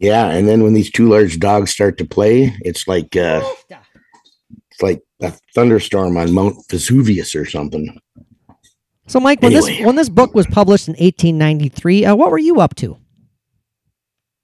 Yeah, 0.00 0.26
and 0.26 0.48
then 0.48 0.64
when 0.64 0.74
these 0.74 0.90
two 0.90 1.08
large 1.08 1.38
dogs 1.38 1.70
start 1.70 1.98
to 1.98 2.04
play, 2.04 2.52
it's 2.62 2.88
like 2.88 3.14
uh, 3.14 3.48
it's 3.68 4.82
like 4.82 5.02
a 5.22 5.32
thunderstorm 5.54 6.16
on 6.16 6.34
Mount 6.34 6.56
Vesuvius 6.68 7.36
or 7.36 7.44
something. 7.44 7.96
So, 9.06 9.20
Mike, 9.20 9.40
when 9.40 9.52
this 9.52 9.68
when 9.82 9.94
this 9.94 10.08
book 10.08 10.34
was 10.34 10.48
published 10.48 10.88
in 10.88 10.94
1893, 10.94 12.06
uh, 12.06 12.16
what 12.16 12.32
were 12.32 12.38
you 12.38 12.60
up 12.60 12.74
to? 12.76 12.96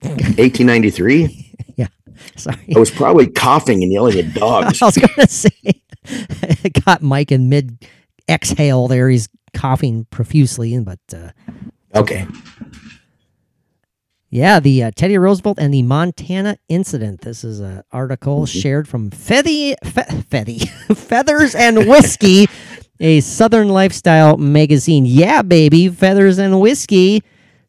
1893. 0.02 1.56
yeah, 1.76 1.88
Sorry, 2.36 2.76
I 2.76 2.78
was 2.78 2.92
probably 2.92 3.26
coughing 3.26 3.82
and 3.82 3.92
yelling 3.92 4.20
at 4.20 4.34
dogs. 4.34 4.80
I 4.80 4.84
was 4.84 4.98
going 4.98 5.14
to 5.16 5.26
say, 5.26 5.82
I 6.64 6.68
got 6.84 7.02
Mike 7.02 7.32
in 7.32 7.48
mid 7.48 7.84
exhale 8.28 8.86
there. 8.86 9.08
He's 9.08 9.28
coughing 9.56 10.06
profusely, 10.10 10.78
but 10.80 11.00
uh, 11.12 11.30
Okay. 11.94 12.26
yeah, 14.30 14.60
the 14.60 14.82
uh, 14.84 14.90
Teddy 14.94 15.16
Roosevelt 15.18 15.58
and 15.58 15.72
the 15.72 15.82
Montana 15.82 16.58
incident. 16.68 17.22
This 17.22 17.42
is 17.44 17.60
an 17.60 17.82
article 17.92 18.40
Mm-hmm. 18.42 18.58
shared 18.60 18.88
from 18.88 19.10
Fethy, 19.10 19.74
Fe- 19.84 20.22
Fethy, 20.28 20.58
Feathers 20.94 21.54
and 21.54 21.88
Whiskey, 21.88 22.46
a 23.00 23.20
Southern 23.20 23.68
lifestyle 23.68 24.36
magazine. 24.36 25.06
Yeah, 25.06 25.42
baby, 25.42 25.88
Feathers 25.88 26.38
and 26.38 26.60
Whiskey. 26.60 27.22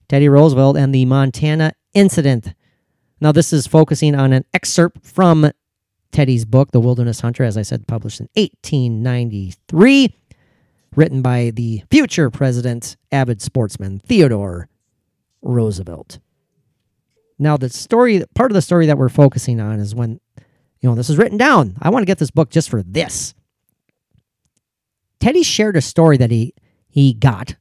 Teddy 0.09 0.29
Roosevelt 0.29 0.77
and 0.77 0.93
the 0.95 1.05
Montana 1.05 1.73
incident. 1.93 2.53
Now, 3.19 3.31
this 3.31 3.51
is 3.51 3.67
focusing 3.67 4.15
on 4.15 4.31
an 4.33 4.45
excerpt 4.53 5.05
from 5.05 5.51
Teddy's 6.11 6.45
book, 6.45 6.71
The 6.71 6.79
Wilderness 6.79 7.19
Hunter, 7.21 7.43
as 7.43 7.57
I 7.57 7.61
said, 7.63 7.87
published 7.87 8.19
in 8.21 8.29
1893, 8.35 10.15
written 10.97 11.21
by 11.21 11.51
the 11.51 11.83
future 11.89 12.29
president, 12.29 12.97
avid 13.11 13.41
sportsman 13.41 13.99
Theodore 13.99 14.67
Roosevelt. 15.41 16.19
Now, 17.39 17.55
the 17.55 17.69
story, 17.69 18.23
part 18.35 18.49
of 18.51 18.55
the 18.55 18.61
story 18.63 18.87
that 18.87 18.97
we're 18.97 19.07
focusing 19.09 19.61
on 19.61 19.79
is 19.79 19.93
when, 19.93 20.19
you 20.81 20.89
know, 20.89 20.95
this 20.95 21.09
is 21.09 21.17
written 21.17 21.37
down. 21.37 21.77
I 21.81 21.89
want 21.91 22.01
to 22.01 22.07
get 22.07 22.17
this 22.17 22.31
book 22.31 22.49
just 22.49 22.67
for 22.69 22.81
this. 22.81 23.35
Teddy 25.19 25.43
shared 25.43 25.75
a 25.77 25.81
story 25.81 26.17
that 26.17 26.31
he 26.31 26.53
he 26.89 27.13
got 27.13 27.55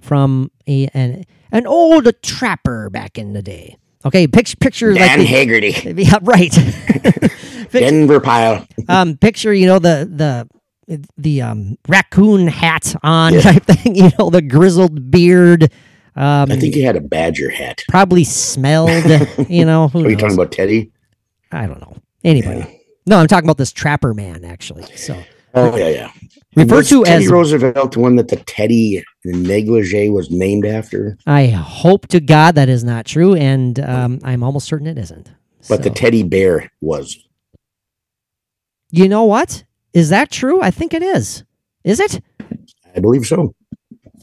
from 0.00 0.50
a 0.66 0.88
an 0.94 1.24
an 1.52 1.66
old 1.66 2.10
trapper 2.22 2.90
back 2.90 3.18
in 3.18 3.32
the 3.32 3.42
day. 3.42 3.76
Okay, 4.04 4.26
picture 4.26 4.56
picture 4.56 4.90
like 4.92 5.00
Dan 5.00 5.18
the- 5.20 5.24
Haggerty, 5.26 5.70
yeah, 6.02 6.18
right. 6.22 6.52
Pic- 6.52 7.70
Denver 7.72 8.20
Pyle. 8.20 8.66
um, 8.88 9.16
picture 9.16 9.52
you 9.52 9.66
know 9.66 9.78
the 9.78 10.08
the 10.10 10.48
the 11.16 11.42
um 11.42 11.76
raccoon 11.88 12.46
hat 12.46 12.94
on 13.02 13.34
Yeah. 13.34 13.40
type 13.42 13.64
thing. 13.66 13.94
You 13.94 14.10
know 14.18 14.30
the 14.30 14.42
grizzled 14.42 15.10
beard. 15.10 15.64
Um, 16.16 16.50
I 16.50 16.56
think 16.56 16.74
he 16.74 16.82
had 16.82 16.96
a 16.96 17.00
badger 17.00 17.48
hat. 17.50 17.82
probably 17.88 18.24
smelled. 18.24 18.90
you 19.48 19.64
know 19.64 19.90
Are 19.94 20.10
you 20.10 20.16
talking 20.16 20.34
about 20.34 20.50
Teddy? 20.50 20.90
I 21.52 21.66
don't 21.66 21.80
know. 21.80 21.96
Anyway, 22.24 22.82
no, 23.06 23.18
I'm 23.18 23.28
talking 23.28 23.46
about 23.46 23.58
this 23.58 23.72
trapper 23.72 24.14
man 24.14 24.44
actually. 24.44 24.84
So 24.96 25.22
Oh 25.54 25.76
yeah, 25.76 25.88
yeah. 25.88 26.10
referred 26.56 26.86
to 26.86 27.04
Teddy 27.04 27.24
as. 27.24 27.30
Roosevelt, 27.30 27.92
the 27.92 28.00
one 28.00 28.16
that 28.16 28.28
the 28.28 28.36
Teddy 28.36 29.02
negligee 29.24 30.10
was 30.10 30.30
named 30.30 30.66
after. 30.66 31.16
I 31.26 31.46
hope 31.46 32.08
to 32.08 32.20
God 32.20 32.54
that 32.56 32.68
is 32.68 32.82
not 32.84 33.06
true, 33.06 33.34
and 33.34 33.78
um, 33.80 34.18
I'm 34.24 34.42
almost 34.42 34.66
certain 34.66 34.86
it 34.86 34.98
isn't. 34.98 35.30
But 35.68 35.82
the 35.82 35.90
teddy 35.90 36.22
bear 36.22 36.70
was. 36.80 37.16
you 38.90 39.08
know 39.08 39.24
what? 39.24 39.64
Is 39.92 40.10
that 40.10 40.30
true? 40.30 40.60
I 40.60 40.70
think 40.70 40.94
it 40.94 41.02
is. 41.02 41.44
Is 41.84 42.00
it? 42.00 42.20
I 42.94 43.00
believe 43.00 43.26
so. 43.26 43.54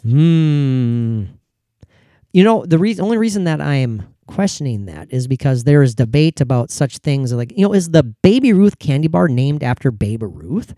Hmm. 0.04 1.24
You 2.34 2.44
know, 2.44 2.66
the 2.66 2.78
reason, 2.78 3.04
only 3.04 3.18
reason 3.18 3.46
that 3.46 3.62
I 3.62 3.76
am 3.76 4.04
questioning 4.28 4.86
that 4.86 5.08
is 5.12 5.28
because 5.28 5.64
there 5.64 5.82
is 5.82 5.96
debate 5.96 6.42
about 6.42 6.70
such 6.70 6.98
things 6.98 7.32
like, 7.32 7.54
you 7.58 7.66
know, 7.66 7.74
is 7.74 7.92
the 7.92 8.04
Baby 8.04 8.54
Ruth 8.54 8.80
candy 8.80 9.08
bar 9.08 9.28
named 9.28 9.64
after 9.64 9.92
Babe 9.92 10.24
Ruth? 10.24 10.74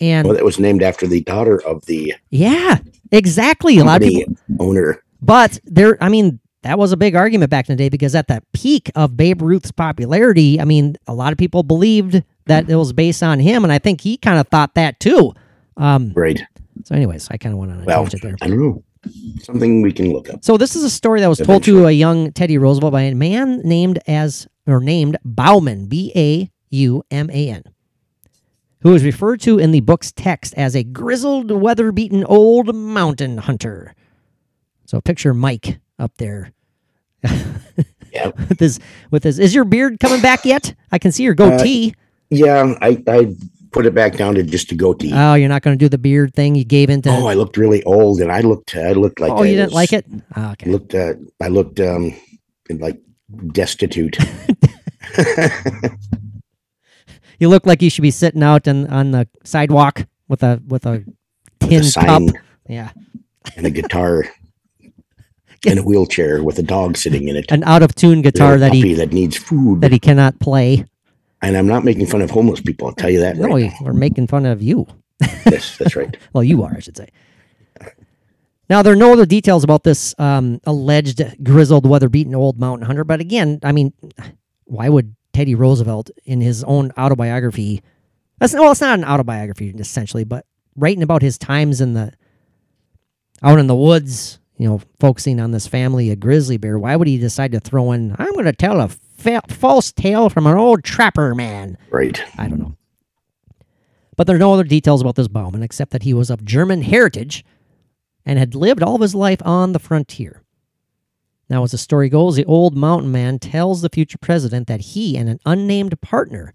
And 0.00 0.26
Well, 0.26 0.36
that 0.36 0.44
was 0.44 0.58
named 0.58 0.82
after 0.82 1.06
the 1.06 1.22
daughter 1.22 1.62
of 1.64 1.84
the 1.86 2.14
yeah, 2.30 2.78
exactly. 3.12 3.78
A 3.78 3.84
lot 3.84 4.02
of 4.02 4.08
people, 4.08 4.34
owner. 4.58 5.02
but 5.22 5.58
there, 5.64 6.02
I 6.02 6.08
mean, 6.08 6.38
that 6.62 6.78
was 6.78 6.92
a 6.92 6.96
big 6.96 7.14
argument 7.14 7.50
back 7.50 7.68
in 7.68 7.76
the 7.76 7.82
day 7.82 7.88
because 7.88 8.14
at 8.14 8.28
the 8.28 8.42
peak 8.52 8.90
of 8.94 9.16
Babe 9.16 9.40
Ruth's 9.40 9.70
popularity, 9.70 10.60
I 10.60 10.64
mean, 10.64 10.96
a 11.06 11.14
lot 11.14 11.32
of 11.32 11.38
people 11.38 11.62
believed 11.62 12.22
that 12.46 12.68
it 12.70 12.76
was 12.76 12.92
based 12.92 13.22
on 13.22 13.38
him, 13.40 13.64
and 13.64 13.72
I 13.72 13.78
think 13.78 14.00
he 14.00 14.16
kind 14.16 14.38
of 14.38 14.48
thought 14.48 14.74
that 14.74 14.98
too. 15.00 15.32
Um, 15.76 16.12
Right. 16.14 16.42
so, 16.84 16.94
anyways, 16.94 17.28
I 17.30 17.36
kind 17.36 17.52
of 17.52 17.58
went 17.58 17.72
on 17.72 17.82
a 17.82 17.84
Well, 17.84 18.02
tangent 18.06 18.22
there. 18.22 18.36
I 18.42 18.48
don't 18.48 18.60
know. 18.60 18.82
Something 19.42 19.82
we 19.82 19.92
can 19.92 20.12
look 20.12 20.28
up. 20.30 20.44
So 20.44 20.56
this 20.56 20.74
is 20.74 20.82
a 20.82 20.90
story 20.90 21.20
that 21.20 21.28
was 21.28 21.38
told 21.38 21.62
to 21.64 21.86
a 21.86 21.92
young 21.92 22.32
Teddy 22.32 22.58
Roosevelt 22.58 22.92
by 22.92 23.02
a 23.02 23.14
man 23.14 23.60
named 23.60 24.00
as 24.08 24.48
or 24.66 24.80
named 24.80 25.16
Bauman, 25.24 25.86
B 25.86 26.10
A 26.16 26.50
U 26.70 27.04
M 27.12 27.30
A 27.30 27.50
N, 27.50 27.62
who 28.80 28.94
is 28.96 29.04
referred 29.04 29.40
to 29.42 29.58
in 29.60 29.70
the 29.70 29.78
book's 29.78 30.10
text 30.10 30.54
as 30.56 30.74
a 30.74 30.82
grizzled, 30.82 31.52
weather-beaten 31.52 32.24
old 32.24 32.74
mountain 32.74 33.38
hunter. 33.38 33.94
So 34.86 35.00
picture 35.00 35.32
Mike 35.34 35.78
up 36.00 36.12
there 36.16 36.50
Yeah. 38.12 38.32
with 38.48 38.58
his 38.58 38.80
with 39.12 39.22
his. 39.24 39.38
Is 39.38 39.54
your 39.54 39.64
beard 39.64 40.00
coming 40.00 40.20
back 40.20 40.44
yet? 40.44 40.74
I 40.90 40.98
can 40.98 41.12
see 41.12 41.22
your 41.22 41.34
goatee. 41.34 41.94
Yeah. 42.30 42.74
I, 42.80 43.02
I 43.06 43.34
put 43.72 43.86
it 43.86 43.94
back 43.94 44.16
down 44.16 44.34
to 44.36 44.42
just 44.42 44.72
a 44.72 44.74
goatee. 44.74 45.12
oh, 45.14 45.34
you're 45.34 45.48
not 45.48 45.62
going 45.62 45.78
to 45.78 45.84
do 45.84 45.88
the 45.88 45.98
beard 45.98 46.34
thing. 46.34 46.54
You 46.54 46.64
gave 46.64 46.88
into. 46.90 47.10
oh, 47.10 47.26
I 47.26 47.34
looked 47.34 47.56
really 47.56 47.82
old 47.84 48.20
and 48.20 48.32
I 48.32 48.40
looked, 48.40 48.74
I 48.76 48.92
looked 48.92 49.20
like, 49.20 49.32
oh, 49.32 49.42
I 49.42 49.46
you 49.46 49.56
didn't 49.56 49.66
was- 49.66 49.74
like 49.74 49.92
it. 49.92 50.06
Oh, 50.36 50.50
okay. 50.52 50.70
Looked, 50.70 50.94
uh, 50.94 51.14
I 51.40 51.48
looked, 51.48 51.80
um, 51.80 52.14
like 52.70 53.00
destitute. 53.52 54.16
You 57.38 57.50
look 57.50 57.66
like 57.66 57.82
you 57.82 57.90
should 57.90 58.00
be 58.02 58.10
sitting 58.10 58.42
out 58.42 58.66
on, 58.66 58.86
on 58.86 59.10
the 59.10 59.28
sidewalk 59.44 60.06
with 60.26 60.42
a 60.42 60.58
with 60.66 60.86
a 60.86 61.04
tin 61.60 61.80
a 61.80 61.82
cup. 61.82 61.92
sign 61.92 62.32
Yeah, 62.66 62.92
and 63.56 63.66
a 63.66 63.70
guitar 63.70 64.24
and 65.66 65.78
a 65.78 65.82
wheelchair 65.82 66.42
with 66.42 66.58
a 66.58 66.62
dog 66.62 66.96
sitting 66.96 67.28
in 67.28 67.36
it. 67.36 67.52
an 67.52 67.62
out 67.64 67.82
of 67.82 67.94
tune 67.94 68.22
guitar 68.22 68.56
that 68.58 68.72
he 68.72 68.94
that 68.94 69.12
needs 69.12 69.36
food. 69.36 69.82
that 69.82 69.92
he 69.92 69.98
cannot 69.98 70.38
play. 70.40 70.86
And 71.42 71.56
I'm 71.56 71.66
not 71.66 71.84
making 71.84 72.06
fun 72.06 72.22
of 72.22 72.30
homeless 72.30 72.60
people. 72.60 72.88
I'll 72.88 72.94
tell 72.94 73.10
you 73.10 73.20
that. 73.20 73.36
No, 73.36 73.46
right 73.48 73.54
we- 73.54 73.72
we're 73.80 73.92
making 73.92 74.26
fun 74.26 74.46
of 74.46 74.62
you. 74.62 74.86
Yes, 75.46 75.76
that's 75.78 75.94
right. 75.96 76.16
Well, 76.32 76.42
you 76.42 76.62
are, 76.64 76.74
I 76.76 76.80
should 76.80 76.96
say. 76.96 77.08
Now 78.68 78.82
there 78.82 78.92
are 78.92 78.96
no 78.96 79.12
other 79.12 79.26
details 79.26 79.62
about 79.62 79.84
this 79.84 80.12
um, 80.18 80.60
alleged 80.64 81.22
grizzled, 81.44 81.86
weather-beaten 81.88 82.34
old 82.34 82.58
mountain 82.58 82.86
hunter. 82.86 83.04
But 83.04 83.20
again, 83.20 83.60
I 83.62 83.70
mean, 83.72 83.92
why 84.64 84.88
would 84.88 85.14
Teddy 85.32 85.54
Roosevelt, 85.54 86.10
in 86.24 86.40
his 86.40 86.64
own 86.64 86.90
autobiography, 86.98 87.82
that's 88.40 88.54
well, 88.54 88.72
it's 88.72 88.80
not 88.80 88.98
an 88.98 89.04
autobiography 89.04 89.68
essentially, 89.70 90.24
but 90.24 90.46
writing 90.74 91.02
about 91.02 91.22
his 91.22 91.38
times 91.38 91.80
in 91.80 91.94
the 91.94 92.12
out 93.42 93.58
in 93.60 93.66
the 93.68 93.74
woods, 93.76 94.40
you 94.56 94.68
know, 94.68 94.80
focusing 94.98 95.38
on 95.38 95.52
this 95.52 95.66
family, 95.66 96.10
a 96.10 96.16
grizzly 96.16 96.56
bear. 96.56 96.78
Why 96.78 96.96
would 96.96 97.06
he 97.06 97.18
decide 97.18 97.52
to 97.52 97.60
throw 97.60 97.92
in? 97.92 98.16
I'm 98.18 98.32
going 98.32 98.46
to 98.46 98.52
tell 98.52 98.80
a 98.80 98.88
fa- 99.26 99.42
false 99.48 99.92
tale 99.92 100.30
from 100.30 100.46
an 100.46 100.56
old 100.56 100.84
trapper 100.84 101.34
man. 101.34 101.76
Right. 101.90 102.22
I 102.38 102.48
don't 102.48 102.60
know. 102.60 102.76
But 104.16 104.26
there 104.26 104.36
are 104.36 104.40
no 104.40 104.54
other 104.54 104.64
details 104.64 105.00
about 105.00 105.16
this 105.16 105.28
Bauman 105.28 105.62
except 105.62 105.90
that 105.90 106.04
he 106.04 106.14
was 106.14 106.30
of 106.30 106.44
German 106.44 106.82
heritage 106.82 107.44
and 108.24 108.38
had 108.38 108.54
lived 108.54 108.82
all 108.82 108.94
of 108.94 109.00
his 109.02 109.14
life 109.14 109.40
on 109.44 109.72
the 109.72 109.78
frontier. 109.78 110.42
Now, 111.48 111.62
as 111.62 111.72
the 111.72 111.78
story 111.78 112.08
goes, 112.08 112.34
the 112.34 112.44
old 112.44 112.76
mountain 112.76 113.12
man 113.12 113.38
tells 113.38 113.82
the 113.82 113.88
future 113.88 114.18
president 114.18 114.66
that 114.68 114.80
he 114.80 115.16
and 115.16 115.28
an 115.28 115.38
unnamed 115.44 116.00
partner 116.00 116.54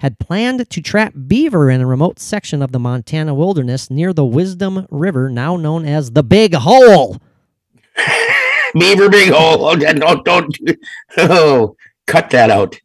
had 0.00 0.18
planned 0.18 0.68
to 0.68 0.82
trap 0.82 1.14
beaver 1.26 1.70
in 1.70 1.80
a 1.80 1.86
remote 1.86 2.18
section 2.18 2.60
of 2.60 2.72
the 2.72 2.80
Montana 2.80 3.34
wilderness 3.34 3.90
near 3.90 4.12
the 4.12 4.24
Wisdom 4.24 4.86
River, 4.90 5.30
now 5.30 5.56
known 5.56 5.86
as 5.86 6.10
the 6.10 6.22
Big 6.22 6.54
Hole. 6.54 7.18
Beaver 8.78 9.08
big 9.08 9.32
hole. 9.32 9.64
Oh, 9.70 9.76
don't, 9.76 10.24
don't. 10.24 10.58
Oh, 11.16 11.76
cut 12.06 12.30
that 12.30 12.50
out. 12.50 12.78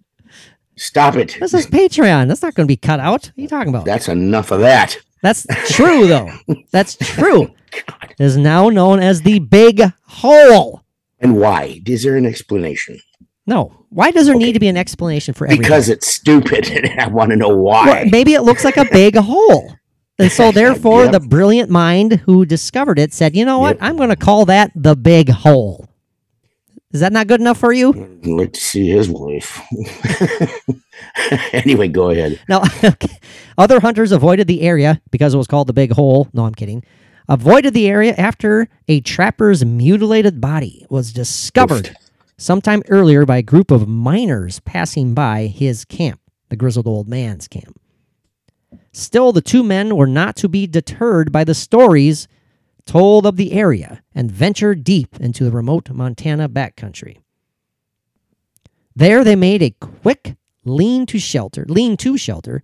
Stop 0.78 1.16
it. 1.16 1.38
This 1.40 1.54
is 1.54 1.68
Patreon. 1.68 2.28
That's 2.28 2.42
not 2.42 2.56
going 2.56 2.66
to 2.66 2.72
be 2.72 2.78
cut 2.78 3.00
out. 3.00 3.26
What 3.26 3.38
are 3.38 3.42
you 3.42 3.48
talking 3.48 3.70
about? 3.70 3.86
That's 3.86 4.08
enough 4.08 4.52
of 4.52 4.62
that. 4.62 4.98
That's 5.22 5.46
true, 5.74 6.08
though. 6.08 6.30
That's 6.72 6.96
true. 6.96 7.54
It 7.74 8.16
is 8.20 8.38
now 8.38 8.70
known 8.70 9.00
as 9.00 9.22
the 9.24 9.40
Big 9.40 9.82
Hole. 10.06 10.82
And 11.20 11.38
why? 11.38 11.82
Is 11.86 12.04
there 12.04 12.16
an 12.16 12.26
explanation? 12.26 12.98
No. 13.46 13.86
Why 13.90 14.12
does 14.12 14.28
there 14.28 14.36
Okay. 14.36 14.46
need 14.46 14.54
to 14.54 14.60
be 14.60 14.68
an 14.70 14.78
explanation 14.78 15.34
for 15.34 15.46
everything? 15.46 15.64
Because 15.64 15.90
it's 15.90 16.08
stupid. 16.08 16.68
and 16.72 17.00
I 17.00 17.08
want 17.08 17.32
to 17.32 17.36
know 17.36 17.50
Well, 17.50 17.86
why. 17.86 18.08
maybe 18.10 18.34
it 18.34 18.44
looks 18.44 18.64
like 18.64 18.78
a 18.78 18.86
big 18.86 19.16
hole. 19.18 19.76
And 20.20 20.32
so, 20.40 20.52
therefore, 20.54 21.04
Yep. 21.06 21.12
the 21.14 21.20
brilliant 21.22 21.70
mind 21.70 22.14
who 22.26 22.46
discovered 22.46 23.00
it 23.00 23.14
said, 23.14 23.36
you 23.36 23.46
know 23.46 23.60
what? 23.60 23.78
Yep. 23.78 23.84
I'm 23.84 23.98
going 23.98 24.10
to 24.10 24.16
call 24.16 24.46
that 24.46 24.72
the 24.76 24.96
big 24.96 25.30
hole. 25.30 25.88
Is 26.92 27.02
that 27.02 27.14
not 27.14 27.28
good 27.28 27.40
enough 27.40 27.60
for 27.60 27.72
you? 27.72 27.94
I'd 27.94 28.26
like 28.26 28.54
to 28.54 28.60
see 28.60 28.90
his 28.90 29.08
wife. 29.10 29.62
anyway, 31.54 31.88
go 31.88 32.10
ahead. 32.10 32.40
Now, 32.50 32.64
okay. 32.84 33.16
other 33.60 33.80
hunters 33.80 34.12
avoided 34.12 34.48
the 34.48 34.62
area 34.62 35.00
because 35.12 35.36
it 35.36 35.38
was 35.38 35.46
called 35.46 35.68
the 35.68 35.74
big 35.74 35.92
hole. 35.92 36.28
No, 36.34 36.46
I'm 36.46 36.56
kidding. 36.56 36.84
Avoided 37.28 37.76
the 37.76 37.88
area 37.88 38.16
after 38.16 38.68
a 38.88 39.02
trapper's 39.02 39.64
mutilated 39.64 40.42
body 40.42 40.84
was 40.90 41.14
discovered 41.14 41.96
sometime 42.40 42.82
earlier 42.90 43.24
by 43.24 43.38
a 43.38 43.44
group 43.44 43.70
of 43.70 43.88
miners 43.88 44.60
passing 44.62 45.14
by 45.14 45.46
his 45.46 45.86
camp, 45.86 46.20
the 46.50 46.56
grizzled 46.56 46.88
old 46.88 47.08
man's 47.08 47.48
camp. 47.48 47.79
Still, 49.00 49.32
the 49.32 49.42
two 49.42 49.64
men 49.64 49.96
were 49.96 50.08
not 50.08 50.36
to 50.38 50.50
be 50.50 50.68
deterred 50.68 51.32
by 51.32 51.46
the 51.46 51.56
stories 51.56 52.28
told 52.86 53.26
of 53.26 53.38
the 53.38 53.54
area 53.54 54.04
and 54.14 54.30
ventured 54.30 54.84
deep 54.84 55.16
into 55.22 55.46
the 55.46 55.52
remote 55.52 55.90
Montana 55.90 56.50
backcountry. 56.50 57.20
There 58.94 59.24
they 59.24 59.38
made 59.38 59.64
a 59.64 59.76
quick 59.80 60.36
lean 60.66 61.06
to 61.06 61.18
shelter, 61.18 61.66
lean 61.70 61.96
to 61.98 62.18
shelter, 62.18 62.62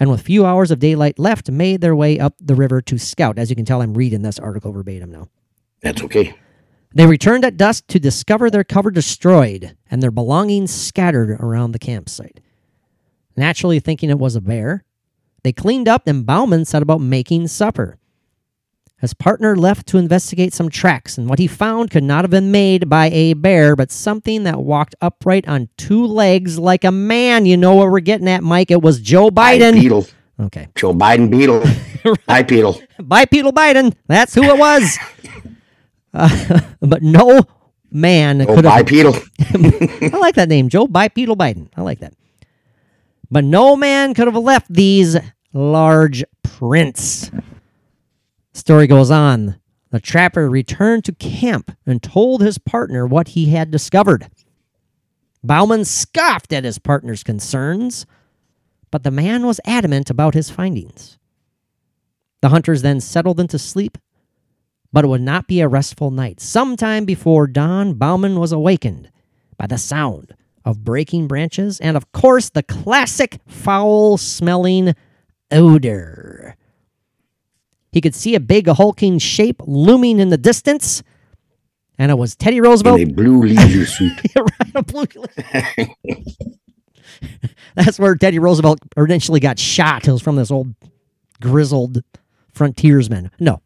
and 0.00 0.10
with 0.10 0.22
few 0.22 0.46
hours 0.46 0.70
of 0.70 0.78
daylight 0.78 1.18
left, 1.18 1.50
made 1.50 1.82
their 1.82 1.94
way 1.94 2.18
up 2.18 2.36
the 2.40 2.54
river 2.54 2.80
to 2.80 2.96
scout. 2.96 3.38
As 3.38 3.50
you 3.50 3.56
can 3.56 3.66
tell, 3.66 3.82
I'm 3.82 3.92
reading 3.92 4.22
this 4.22 4.38
article 4.38 4.72
verbatim 4.72 5.10
now. 5.10 5.28
That's 5.82 6.02
okay. 6.04 6.34
They 6.94 7.06
returned 7.06 7.44
at 7.44 7.58
dusk 7.58 7.86
to 7.88 8.00
discover 8.00 8.48
their 8.48 8.64
cover 8.64 8.90
destroyed 8.90 9.76
and 9.90 10.02
their 10.02 10.10
belongings 10.10 10.72
scattered 10.72 11.32
around 11.32 11.72
the 11.72 11.78
campsite. 11.78 12.40
Naturally, 13.36 13.78
thinking 13.78 14.08
it 14.08 14.18
was 14.18 14.36
a 14.36 14.40
bear, 14.40 14.85
they 15.46 15.52
cleaned 15.52 15.88
up 15.88 16.06
and 16.06 16.26
Bauman 16.26 16.64
set 16.64 16.82
about 16.82 17.00
making 17.00 17.48
supper. 17.48 17.96
His 18.98 19.12
partner 19.14 19.54
left 19.56 19.86
to 19.88 19.98
investigate 19.98 20.54
some 20.54 20.70
tracks, 20.70 21.18
and 21.18 21.28
what 21.28 21.38
he 21.38 21.46
found 21.46 21.90
could 21.90 22.02
not 22.02 22.24
have 22.24 22.30
been 22.30 22.50
made 22.50 22.88
by 22.88 23.10
a 23.10 23.34
bear, 23.34 23.76
but 23.76 23.90
something 23.92 24.44
that 24.44 24.58
walked 24.62 24.94
upright 25.02 25.46
on 25.46 25.68
two 25.76 26.06
legs 26.06 26.58
like 26.58 26.82
a 26.82 26.90
man. 26.90 27.44
You 27.44 27.58
know 27.58 27.74
what 27.74 27.90
we're 27.90 28.00
getting 28.00 28.26
at, 28.26 28.42
Mike? 28.42 28.70
It 28.70 28.80
was 28.80 29.00
Joe 29.00 29.28
Biden. 29.30 29.74
Beetle. 29.74 30.06
Okay. 30.40 30.68
Joe 30.74 30.94
Biden 30.94 31.30
Beetle. 31.30 31.60
Beetle. 32.46 32.80
Bipedal 33.02 33.52
Biden. 33.52 33.94
That's 34.06 34.34
who 34.34 34.42
it 34.44 34.58
was. 34.58 34.98
Uh, 36.14 36.60
but 36.80 37.02
no 37.02 37.42
man 37.90 38.40
Oh, 38.40 38.46
could 38.54 38.64
have. 38.64 38.86
bipedal. 38.86 39.14
I 39.52 40.16
like 40.18 40.34
that 40.36 40.48
name, 40.48 40.70
Joe 40.70 40.86
Bipedal 40.86 41.36
Biden. 41.36 41.68
I 41.76 41.82
like 41.82 41.98
that. 41.98 42.14
But 43.30 43.44
no 43.44 43.76
man 43.76 44.14
could 44.14 44.26
have 44.26 44.36
left 44.36 44.72
these 44.72 45.18
large 45.56 46.22
prints. 46.42 47.30
Story 48.52 48.86
goes 48.86 49.10
on. 49.10 49.58
The 49.90 50.00
trapper 50.00 50.50
returned 50.50 51.04
to 51.04 51.12
camp 51.12 51.72
and 51.86 52.02
told 52.02 52.42
his 52.42 52.58
partner 52.58 53.06
what 53.06 53.28
he 53.28 53.46
had 53.46 53.70
discovered. 53.70 54.28
Bauman 55.42 55.84
scoffed 55.84 56.52
at 56.52 56.64
his 56.64 56.78
partner's 56.78 57.22
concerns, 57.22 58.04
but 58.90 59.02
the 59.02 59.10
man 59.10 59.46
was 59.46 59.60
adamant 59.64 60.10
about 60.10 60.34
his 60.34 60.50
findings. 60.50 61.18
The 62.42 62.50
hunters 62.50 62.82
then 62.82 63.00
settled 63.00 63.40
into 63.40 63.58
sleep, 63.58 63.96
but 64.92 65.04
it 65.04 65.08
would 65.08 65.22
not 65.22 65.46
be 65.46 65.60
a 65.60 65.68
restful 65.68 66.10
night. 66.10 66.40
Sometime 66.40 67.04
before 67.04 67.46
dawn, 67.46 67.94
Bauman 67.94 68.38
was 68.38 68.52
awakened 68.52 69.10
by 69.56 69.66
the 69.66 69.78
sound 69.78 70.34
of 70.64 70.84
breaking 70.84 71.28
branches 71.28 71.80
and, 71.80 71.96
of 71.96 72.10
course, 72.12 72.50
the 72.50 72.62
classic 72.62 73.38
foul 73.46 74.18
smelling 74.18 74.94
odor. 75.50 76.56
He 77.92 78.00
could 78.00 78.14
see 78.14 78.34
a 78.34 78.40
big 78.40 78.68
hulking 78.68 79.18
shape 79.18 79.62
looming 79.66 80.18
in 80.20 80.28
the 80.28 80.36
distance, 80.36 81.02
and 81.98 82.10
it 82.10 82.18
was 82.18 82.36
Teddy 82.36 82.60
Roosevelt. 82.60 83.00
In 83.00 83.10
a 83.10 83.12
blue 83.14 83.42
leisure 83.42 83.86
suit. 83.90 84.12
right, 84.36 84.72
a 84.74 84.82
blue- 84.82 85.06
That's 87.74 87.98
where 87.98 88.14
Teddy 88.14 88.38
Roosevelt 88.38 88.80
initially 88.96 89.40
got 89.40 89.58
shot. 89.58 90.06
It 90.06 90.12
was 90.12 90.22
from 90.22 90.36
this 90.36 90.50
old 90.50 90.74
grizzled 91.40 92.02
frontiersman. 92.52 93.30
No. 93.38 93.60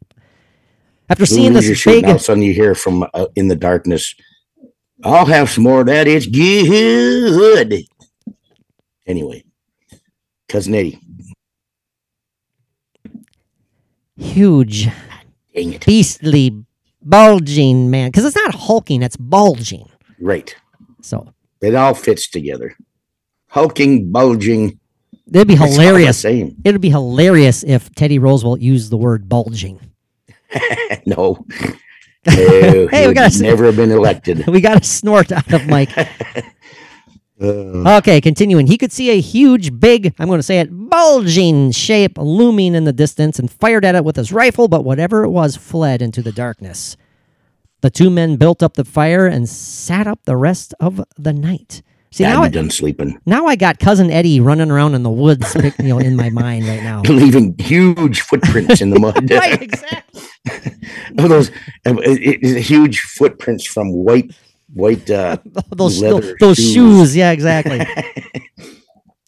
After 1.09 1.25
Blue 1.25 1.35
seeing 1.35 1.53
this 1.53 1.83
big, 1.83 1.97
and 2.03 2.05
all 2.05 2.11
of 2.11 2.21
a 2.21 2.23
sudden 2.23 2.43
you 2.43 2.53
hear 2.53 2.73
from 2.73 3.05
uh, 3.13 3.25
in 3.35 3.49
the 3.49 3.55
darkness, 3.55 4.15
I'll 5.03 5.25
have 5.25 5.49
some 5.49 5.65
more 5.65 5.81
of 5.81 5.87
that. 5.87 6.07
It's 6.07 6.25
good. 6.25 7.83
Anyway, 9.05 9.43
cousin 10.47 10.73
Eddie. 10.75 10.99
Huge, 14.21 14.87
Dang 15.53 15.73
it. 15.73 15.85
beastly, 15.85 16.63
bulging 17.01 17.89
man, 17.89 18.09
because 18.09 18.25
it's 18.25 18.35
not 18.35 18.53
hulking, 18.55 19.01
it's 19.01 19.17
bulging. 19.17 19.89
Right. 20.19 20.55
So 21.01 21.33
It 21.61 21.75
all 21.75 21.93
fits 21.93 22.29
together. 22.29 22.75
Hulking, 23.47 24.11
bulging. 24.11 24.79
it'd 25.33 25.47
be 25.47 25.53
it's 25.55 25.61
all 25.61 25.67
the 25.67 25.73
hilarious. 25.73 26.19
Same. 26.19 26.55
It'd 26.63 26.79
be 26.81 26.89
hilarious 26.89 27.63
if 27.63 27.93
Teddy 27.95 28.19
Roosevelt 28.19 28.61
used 28.61 28.91
the 28.91 28.97
word 28.97 29.27
bulging. 29.29 29.79
no. 31.05 31.45
Hey, 32.23 32.61
No, 32.71 32.87
he 32.87 33.07
we 33.07 33.13
gotta- 33.15 33.41
never 33.41 33.71
been 33.71 33.89
elected. 33.89 34.45
We 34.45 34.61
got 34.61 34.79
a 34.79 34.85
snort 34.85 35.31
out 35.31 35.51
of 35.51 35.65
Mike. 35.65 35.89
Uh, 37.41 37.97
Okay, 37.97 38.21
continuing. 38.21 38.67
He 38.67 38.77
could 38.77 38.91
see 38.91 39.09
a 39.11 39.19
huge, 39.19 39.79
big, 39.79 40.13
I'm 40.19 40.27
going 40.27 40.39
to 40.39 40.43
say 40.43 40.59
it, 40.59 40.69
bulging 40.71 41.71
shape 41.71 42.17
looming 42.17 42.75
in 42.75 42.83
the 42.83 42.93
distance 42.93 43.39
and 43.39 43.49
fired 43.51 43.83
at 43.85 43.95
it 43.95 44.03
with 44.05 44.15
his 44.15 44.31
rifle, 44.31 44.67
but 44.67 44.83
whatever 44.83 45.23
it 45.23 45.29
was 45.29 45.55
fled 45.55 46.01
into 46.01 46.21
the 46.21 46.31
darkness. 46.31 46.95
The 47.81 47.89
two 47.89 48.09
men 48.11 48.35
built 48.35 48.61
up 48.61 48.75
the 48.75 48.85
fire 48.85 49.25
and 49.25 49.49
sat 49.49 50.05
up 50.05 50.19
the 50.25 50.37
rest 50.37 50.75
of 50.79 51.03
the 51.17 51.33
night. 51.33 51.81
See, 52.13 52.23
now 52.25 52.39
I'm 52.39 52.43
I, 52.43 52.49
done 52.49 52.69
sleeping. 52.69 53.17
now 53.25 53.45
I 53.47 53.55
got 53.55 53.79
cousin 53.79 54.11
Eddie 54.11 54.41
running 54.41 54.69
around 54.69 54.95
in 54.95 55.03
the 55.03 55.09
woods, 55.09 55.55
you 55.79 55.87
know, 55.87 55.97
in 55.97 56.17
my 56.17 56.29
mind 56.29 56.67
right 56.67 56.83
now. 56.83 57.01
Leaving 57.07 57.55
huge 57.57 58.19
footprints 58.21 58.81
in 58.81 58.89
the 58.89 58.99
mud. 58.99 59.31
right, 59.31 59.61
exactly. 59.61 60.21
Oh, 61.17 61.27
those 61.27 61.51
um, 61.85 61.99
it- 62.03 62.43
it- 62.43 62.61
huge 62.61 62.99
footprints 63.01 63.65
from 63.65 63.91
white, 63.93 64.31
white. 64.73 65.09
Uh, 65.09 65.37
Those 65.75 66.01
Leather 66.01 66.35
those 66.39 66.57
shoes. 66.57 66.73
shoes, 66.73 67.15
yeah, 67.15 67.31
exactly. 67.31 67.79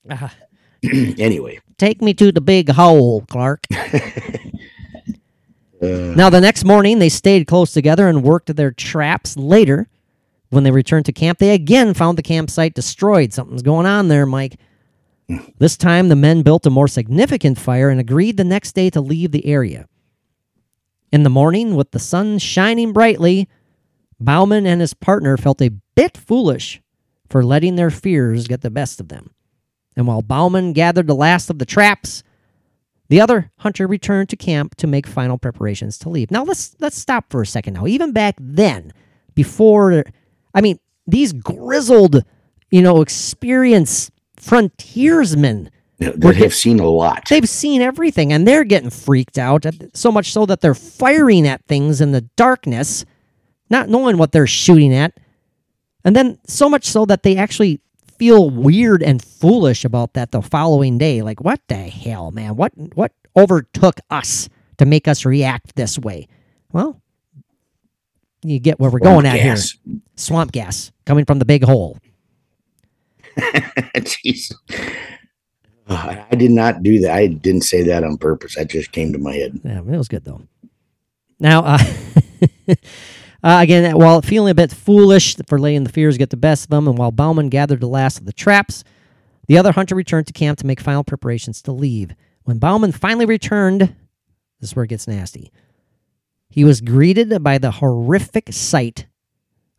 Ah, 0.10 0.34
anyway, 1.18 1.60
Take 1.78 2.02
me 2.02 2.14
to 2.16 2.32
the 2.32 2.42
big 2.42 2.70
hole, 2.70 3.26
Clark. 3.30 3.66
uh, 3.74 3.86
Now, 5.82 6.30
the 6.30 6.40
next 6.42 6.64
morning, 6.66 7.00
they 7.00 7.10
stayed 7.10 7.48
close 7.48 7.72
together 7.74 8.08
and 8.08 8.24
worked 8.24 8.56
their 8.56 8.72
traps. 8.72 9.36
Later, 9.38 9.88
when 10.50 10.64
they 10.64 10.72
returned 10.72 11.06
to 11.08 11.12
camp, 11.12 11.40
they 11.40 11.54
again 11.54 11.94
found 11.94 12.18
the 12.18 12.22
campsite 12.24 12.74
destroyed. 12.74 13.34
Something's 13.34 13.64
going 13.64 13.86
on 13.86 14.08
there, 14.08 14.26
Mike. 14.26 14.60
This 15.58 15.78
time, 15.78 16.10
the 16.10 16.16
men 16.16 16.42
built 16.42 16.66
a 16.66 16.70
more 16.70 16.88
significant 16.88 17.58
fire 17.58 17.90
and 17.90 18.00
agreed 18.00 18.38
the 18.38 18.44
next 18.44 18.74
day 18.74 18.90
to 18.92 19.02
leave 19.02 19.32
the 19.32 19.46
area. 19.46 19.88
In 21.12 21.24
the 21.24 21.30
morning, 21.30 21.76
with 21.76 21.92
the 21.92 22.00
sun 22.00 22.40
shining 22.40 22.92
brightly, 22.94 23.48
Bauman 24.24 24.66
and 24.66 24.82
his 24.82 24.94
partner 24.94 25.38
felt 25.38 25.62
a 25.62 25.72
bit 25.96 26.18
foolish 26.18 26.82
for 27.30 27.44
letting 27.44 27.76
their 27.76 27.90
fears 27.90 28.48
get 28.48 28.62
the 28.62 28.70
best 28.70 29.00
of 29.00 29.10
them. 29.10 29.32
And 29.96 30.08
while 30.08 30.22
Bauman 30.22 30.74
gathered 30.74 31.08
the 31.08 31.16
last 31.16 31.50
of 31.50 31.60
the 31.60 31.66
traps, 31.66 32.24
the 33.10 33.22
other 33.22 33.52
hunter 33.60 33.86
returned 33.86 34.30
to 34.30 34.36
camp 34.36 34.76
to 34.76 34.88
make 34.88 35.06
final 35.06 35.38
preparations 35.38 35.98
to 36.00 36.10
leave. 36.10 36.32
Now 36.32 36.44
let's 36.44 36.76
let's 36.80 36.98
stop 36.98 37.26
for 37.30 37.42
a 37.42 37.46
second 37.46 37.76
now. 37.76 37.86
Even 37.86 38.12
back 38.12 38.36
then, 38.40 38.92
before 39.36 40.04
I 40.54 40.62
mean, 40.62 40.80
these 41.06 41.34
grizzled, 41.34 42.24
you 42.72 42.82
know, 42.82 43.02
experienced 43.02 44.12
frontiersmen, 44.38 45.70
that 46.00 46.36
have 46.36 46.54
seen 46.54 46.80
a 46.80 46.88
lot. 46.88 47.30
they've 47.30 47.48
seen 47.48 47.82
everything 47.82 48.34
and 48.34 48.48
they're 48.48 48.64
getting 48.64 48.90
freaked 48.90 49.38
out, 49.38 49.66
so 49.94 50.12
much 50.12 50.34
so 50.34 50.46
that 50.46 50.62
they're 50.62 50.74
firing 50.74 51.48
at 51.48 51.64
things 51.66 52.02
in 52.02 52.12
the 52.12 52.22
darkness, 52.36 53.06
not 53.74 53.90
knowing 53.90 54.18
what 54.18 54.32
they're 54.32 54.48
shooting 54.48 54.94
at. 54.94 55.18
And 56.06 56.16
then 56.16 56.40
so 56.48 56.70
much 56.70 56.86
so 56.86 57.06
that 57.06 57.24
they 57.24 57.36
actually 57.36 57.82
feel 58.18 58.50
weird 58.50 59.04
and 59.04 59.22
foolish 59.22 59.84
about 59.84 60.14
that 60.14 60.32
the 60.32 60.42
following 60.42 60.98
day. 60.98 61.22
Like, 61.22 61.42
what 61.42 61.60
the 61.68 61.76
hell, 61.76 62.32
man? 62.32 62.56
What 62.56 62.72
what 62.94 63.12
overtook 63.36 64.00
us 64.10 64.48
to 64.78 64.86
make 64.86 65.08
us 65.08 65.26
react 65.26 65.76
this 65.76 65.98
way? 65.98 66.28
Well, 66.72 67.02
you 68.44 68.60
get 68.60 68.80
where 68.80 68.92
we're 68.92 69.00
going 69.00 69.26
at 69.26 69.40
here. 69.40 69.58
Swamp 70.16 70.52
gas 70.52 70.92
coming 71.06 71.26
from 71.26 71.40
the 71.40 71.46
big 71.46 71.64
hole. 71.64 71.98
Jeez. 73.38 74.54
I 75.88 76.26
I 76.32 76.36
did 76.36 76.52
not 76.52 76.84
do 76.84 77.00
that. 77.00 77.12
I 77.12 77.28
didn't 77.28 77.64
say 77.64 77.82
that 77.84 78.04
on 78.04 78.18
purpose. 78.18 78.56
That 78.56 78.70
just 78.70 78.92
came 78.92 79.12
to 79.14 79.20
my 79.20 79.34
head. 79.34 79.60
Yeah, 79.64 79.80
it 79.80 79.86
was 79.86 80.08
good 80.08 80.26
though. 80.26 80.42
Now, 81.40 81.64
uh, 81.66 81.78
uh, 83.44 83.60
again, 83.62 83.98
while 83.98 84.22
feeling 84.22 84.52
a 84.52 84.56
bit 84.56 84.72
foolish 84.72 85.36
for 85.48 85.60
letting 85.60 85.84
the 85.84 85.92
fears 85.92 86.18
get 86.18 86.30
the 86.30 86.38
best 86.38 86.66
of 86.66 86.70
them, 86.70 86.88
and 86.88 86.98
while 86.98 87.12
Bauman 87.12 87.50
gathered 87.50 87.82
the 87.82 87.88
last 87.88 88.20
of 88.20 88.26
the 88.26 88.34
traps, 88.34 88.84
the 89.48 89.58
other 89.58 89.74
hunter 89.74 89.96
returned 89.96 90.28
to 90.28 90.34
camp 90.34 90.60
to 90.60 90.66
make 90.66 90.80
final 90.80 91.04
preparations 91.04 91.62
to 91.64 91.72
leave. 91.72 92.14
When 92.44 92.58
Bauman 92.58 92.92
finally 92.92 93.26
returned, 93.26 93.82
this 94.60 94.70
is 94.70 94.76
where 94.76 94.86
it 94.86 94.90
gets 94.90 95.08
nasty. 95.08 95.52
He 96.50 96.64
was 96.64 96.82
greeted 96.82 97.44
by 97.44 97.58
the 97.58 97.72
horrific 97.72 98.54
sight 98.54 99.08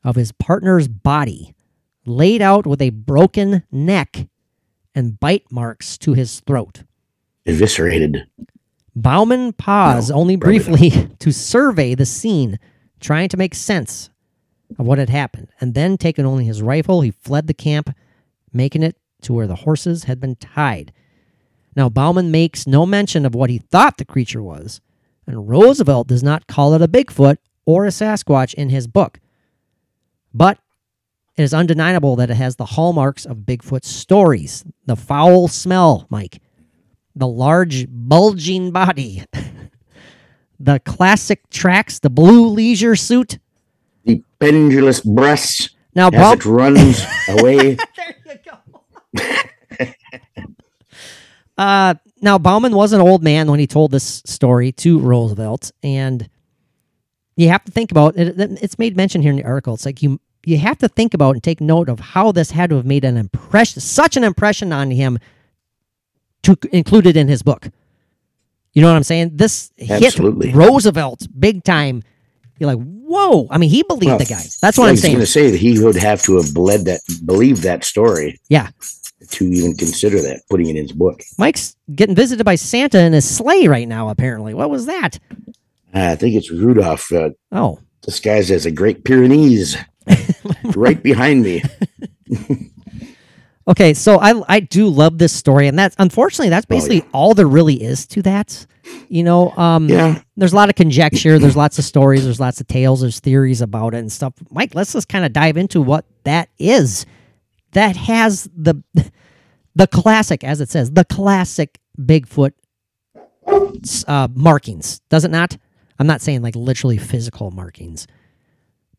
of 0.03 0.17
his 0.17 0.33
partner's 0.33 0.89
body 0.89 1.55
laid 2.05 2.43
out 2.43 2.67
with 2.67 2.83
a 2.83 2.91
broken 2.91 3.63
neck 3.73 4.29
and 4.95 5.19
bite 5.19 5.51
marks 5.51 5.97
to 5.99 6.13
his 6.13 6.41
throat. 6.41 6.83
Eviscerated. 7.47 8.27
Bauman 8.95 9.53
paused 9.53 10.11
No, 10.11 10.17
only 10.17 10.37
briefly 10.37 10.91
to 11.19 11.33
survey 11.33 11.95
the 11.95 12.07
scene, 12.07 12.59
trying 13.05 13.29
to 13.29 13.37
make 13.37 13.55
sense 13.55 14.09
of 14.79 14.87
what 14.87 14.99
had 14.99 15.11
happened. 15.11 15.49
And 15.61 15.75
then, 15.75 15.97
taking 15.97 16.25
only 16.25 16.45
his 16.45 16.63
rifle, 16.63 17.03
he 17.03 17.11
fled 17.11 17.47
the 17.47 17.55
camp, 17.55 17.95
making 18.53 18.83
it 18.83 18.97
to 19.23 19.33
where 19.33 19.47
the 19.47 19.57
horses 19.57 20.05
had 20.05 20.19
been 20.19 20.37
tied. 20.37 20.93
Now, 21.77 21.89
Bauman 21.89 22.31
makes 22.31 22.67
no 22.67 22.87
mention 22.87 23.27
of 23.27 23.35
what 23.35 23.51
he 23.51 23.59
thought 23.59 23.99
the 23.99 24.05
creature 24.05 24.43
was, 24.43 24.81
and 25.27 25.49
Roosevelt 25.49 26.09
does 26.09 26.23
not 26.23 26.47
call 26.47 26.75
it 26.75 26.83
a 26.83 26.89
Bigfoot 26.89 27.37
or 27.67 27.85
a 27.85 27.91
Sasquatch 27.91 28.55
in 28.55 28.71
his 28.71 28.87
book. 28.87 29.21
But 30.33 30.59
it 31.37 31.43
is 31.43 31.55
undeniable 31.55 32.17
that 32.17 32.31
it 32.31 32.37
has 32.37 32.57
the 32.57 32.65
hallmarks 32.65 33.27
of 33.27 33.39
Bigfoot 33.39 33.85
stories 33.85 34.65
the 34.87 34.97
foul 34.97 35.49
smell, 35.49 36.07
Mike, 36.09 36.41
the 37.15 37.27
large, 37.27 37.87
bulging 37.89 38.71
body, 38.71 39.25
the 40.65 40.81
classic 40.81 41.49
tracks, 41.51 41.99
the 41.99 42.11
blue 42.11 42.49
leisure 42.49 42.97
suit. 42.97 43.39
The 44.05 44.23
pendulous 44.39 45.01
breasts 45.01 45.71
Now, 45.95 46.09
as 46.09 46.13
Bob, 46.13 46.39
it 46.39 46.45
runs 46.47 47.05
away. 47.29 47.77
there 47.97 48.17
you 48.27 48.35
go. 49.19 49.95
uh, 51.59 51.95
now, 52.23 52.39
Bauman 52.39 52.75
was 52.75 52.93
an 52.95 53.01
old 53.03 53.23
man 53.23 53.51
when 53.51 53.61
he 53.61 53.67
told 53.67 53.91
this 53.91 54.23
story 54.25 54.73
to 54.73 54.99
Roosevelt, 54.99 55.71
and 55.83 56.29
you 57.37 57.49
have 57.49 57.65
to 57.65 57.71
think 57.73 57.91
about 57.91 58.17
it. 58.17 58.35
It's 58.63 58.79
made 58.79 58.97
mention 58.97 59.21
here 59.21 59.31
in 59.31 59.37
the 59.37 59.45
article. 59.45 59.75
It's 59.75 59.85
like 59.85 60.03
you 60.03 60.19
you 60.47 60.59
have 60.59 60.79
to 60.79 60.89
think 60.89 61.15
about 61.15 61.35
and 61.35 61.43
take 61.43 61.61
note 61.61 61.89
of 61.89 62.01
how 62.01 62.33
this 62.33 62.51
had 62.51 62.71
to 62.71 62.77
have 62.77 62.87
made 62.87 63.05
an 63.05 63.17
impression, 63.17 63.81
such 63.81 64.17
an 64.17 64.25
impression 64.25 64.73
on 64.73 64.91
him, 64.91 65.19
to 66.43 66.57
include 66.73 67.07
it 67.07 67.17
in 67.17 67.29
his 67.29 67.43
book. 67.43 67.69
You 68.75 68.83
know 68.83 68.89
what 68.89 68.97
I'm 68.97 69.03
saying? 69.05 69.31
This 69.37 69.71
Absolutely. 69.89 70.49
hit 70.49 70.57
Roosevelt 70.57 71.27
big 71.39 71.63
time. 71.65 72.03
You're 72.59 72.75
like, 72.75 72.85
whoa! 72.85 73.47
I 73.51 73.59
mean, 73.59 73.71
he 73.71 73.83
believed 73.83 74.07
Well, 74.07 74.19
the 74.19 74.25
guy. 74.25 74.43
That's 74.61 74.79
what 74.79 74.85
I 74.85 74.89
I'm 74.89 74.93
was 74.93 75.03
saying. 75.03 75.15
going 75.15 75.25
to 75.27 75.31
say 75.31 75.51
that 75.51 75.59
he 75.59 75.79
would 75.81 75.97
have 75.97 76.23
to 76.25 76.37
have 76.37 76.53
bled 76.55 76.85
that, 76.87 77.01
believed 77.25 77.63
that 77.63 77.85
story 77.85 78.41
Yeah. 78.49 78.69
to 79.31 79.45
even 79.45 79.77
consider 79.77 80.21
that, 80.23 80.43
putting 80.49 80.67
it 80.69 80.77
in 80.77 80.83
his 80.83 80.93
book. 80.93 81.21
Mike's 81.39 81.75
getting 81.95 82.15
visited 82.15 82.45
by 82.45 82.55
Santa 82.57 83.01
in 83.01 83.13
his 83.13 83.29
sleigh 83.29 83.67
right 83.69 83.89
now, 83.89 84.09
apparently. 84.09 84.55
What 84.55 84.71
was 84.71 84.87
that? 84.87 85.19
Uh, 85.95 86.11
I 86.13 86.17
think 86.17 86.35
it's 86.37 86.51
Rudolph 86.51 87.11
uh, 87.13 87.31
Oh, 87.53 87.81
disguised 88.03 88.51
as 88.51 88.67
a 88.67 88.71
Great 88.71 89.05
Pyrenees 89.05 89.77
right 90.77 91.01
behind 91.03 91.43
me. 91.43 91.63
okay. 93.69 93.95
So 93.95 94.19
I 94.21 94.41
I 94.49 94.61
do 94.61 94.89
love 94.89 95.19
this 95.19 95.33
story, 95.33 95.67
and 95.69 95.79
that's 95.79 95.95
unfortunately 95.99 96.51
that's 96.51 96.67
Oh, 96.69 96.75
basically 96.75 96.97
yeah. 96.99 97.09
all 97.13 97.35
there 97.35 97.47
really 97.47 97.83
is 97.83 98.07
to 98.09 98.23
that. 98.23 98.67
You 99.09 99.23
know, 99.23 99.51
um, 99.53 99.89
Yeah. 99.89 100.21
there's 100.37 100.53
a 100.53 100.57
lot 100.57 100.69
of 100.69 100.75
conjecture, 100.75 101.39
there's 101.39 101.57
lots 101.57 101.79
of 101.79 101.85
stories, 101.87 102.25
there's 102.25 102.39
lots 102.41 102.61
of 102.61 102.67
tales, 102.67 103.01
there's 103.01 103.19
theories 103.21 103.63
about 103.63 103.95
it 103.95 103.99
and 103.99 104.13
stuff. 104.13 104.35
Mike, 104.51 104.75
let's 104.75 104.93
just 104.93 105.09
kind 105.09 105.25
of 105.25 105.33
dive 105.33 105.57
into 105.57 105.81
what 105.81 106.05
that 106.25 106.51
is. 106.59 107.07
That 107.73 107.97
has 107.97 108.49
the 108.57 108.83
the 109.75 109.87
classic, 109.87 110.45
as 110.45 110.61
it 110.61 110.69
says, 110.69 110.91
the 110.93 111.05
classic 111.05 111.79
Bigfoot 111.99 112.53
uh, 114.07 114.29
markings, 114.35 115.01
does 115.09 115.25
it 115.25 115.31
not? 115.31 115.57
I'm 115.99 116.07
not 116.07 116.21
saying 116.21 116.43
like 116.43 116.57
literally 116.57 116.99
physical 116.99 117.51
markings, 117.51 118.07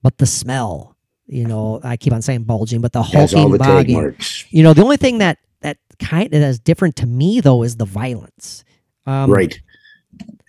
but 0.01 0.17
the 0.17 0.25
smell. 0.25 0.94
You 1.27 1.45
know, 1.45 1.79
I 1.83 1.97
keep 1.97 2.13
on 2.13 2.21
saying 2.21 2.43
bulging, 2.43 2.81
but 2.81 2.93
the 2.93 3.01
hulking, 3.01 3.51
the 3.51 3.57
tag 3.57 3.67
bogging. 3.67 3.95
marks. 3.95 4.45
You 4.51 4.63
know, 4.63 4.73
the 4.73 4.83
only 4.83 4.97
thing 4.97 5.17
that 5.19 5.39
that 5.61 5.77
kind 5.99 6.33
of 6.33 6.41
is 6.41 6.59
different 6.59 6.95
to 6.97 7.07
me 7.07 7.39
though 7.39 7.63
is 7.63 7.77
the 7.77 7.85
violence. 7.85 8.63
Um, 9.05 9.31
right. 9.31 9.59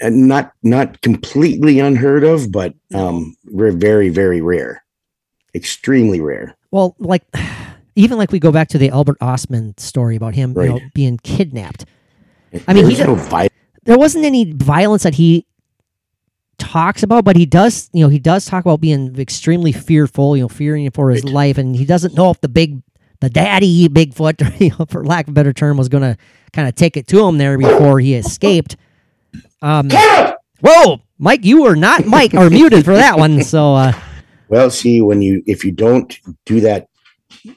And 0.01 0.29
not 0.29 0.53
not 0.63 1.01
completely 1.01 1.81
unheard 1.81 2.25
of, 2.25 2.53
but 2.53 2.75
um 2.95 3.37
very, 3.47 4.11
very 4.11 4.41
rare. 4.41 4.85
Extremely 5.55 6.21
rare. 6.21 6.57
Well, 6.71 6.95
like 6.99 7.25
even 7.97 8.19
like 8.19 8.31
we 8.31 8.39
go 8.39 8.53
back 8.53 8.69
to 8.69 8.79
the 8.79 8.91
Albert 8.91 9.19
Ostman 9.21 9.79
story 9.81 10.17
about 10.17 10.35
him, 10.35 10.55
you 10.57 10.69
know, 10.69 10.81
being 10.95 11.19
kidnapped. 11.19 11.87
I 12.69 12.75
mean, 12.75 12.87
he 12.87 12.95
There's 12.95 13.09
no 13.09 13.49
there 13.85 13.99
wasn't 13.99 14.25
any 14.25 14.53
violence 14.53 15.05
that 15.05 15.15
he 15.15 15.47
talks 16.59 17.03
about, 17.03 17.25
but 17.25 17.37
he 17.37 17.47
does, 17.47 17.89
you 17.93 18.03
know, 18.03 18.09
he 18.09 18.19
does 18.19 18.47
talk 18.47 18.65
about 18.65 18.81
being 18.81 19.19
extremely 19.19 19.73
fearful, 19.73 20.37
you 20.37 20.43
know, 20.45 20.49
fearing 20.49 20.91
for 20.91 21.11
his 21.11 21.23
Right. 21.25 21.33
life, 21.33 21.59
and 21.59 21.77
he 21.77 21.85
doesn't 21.85 22.15
know 22.15 22.31
if 22.31 22.41
the 22.41 22.49
big, 22.49 22.83
the 23.21 23.29
daddy 23.31 23.89
Bigfoot, 23.91 24.61
you 24.61 24.71
know, 24.79 24.87
for 24.89 25.05
lack 25.05 25.27
of 25.27 25.31
a 25.31 25.33
better 25.33 25.53
term, 25.53 25.77
was 25.77 25.89
going 25.89 26.03
to 26.03 26.17
kind 26.53 26.69
of 26.69 26.75
take 26.75 26.97
it 26.97 27.07
to 27.09 27.27
him 27.27 27.39
there 27.39 27.59
before 27.59 28.01
he 28.01 28.15
escaped. 28.15 28.77
Um, 29.63 29.91
whoa, 30.61 31.01
Mike, 31.19 31.45
you 31.45 31.63
were 31.63 31.77
not 31.77 32.07
Mike 32.07 32.35
or 32.35 32.49
muted 32.51 32.85
for 32.85 32.95
that 32.95 33.19
one, 33.19 33.43
so 33.43 33.75
uh, 33.75 33.93
Well, 34.49 34.71
see, 34.71 35.01
when 35.01 35.23
you 35.23 35.43
if 35.47 35.65
you 35.65 35.73
don't 35.73 36.19
do 36.47 36.61
that 36.61 36.89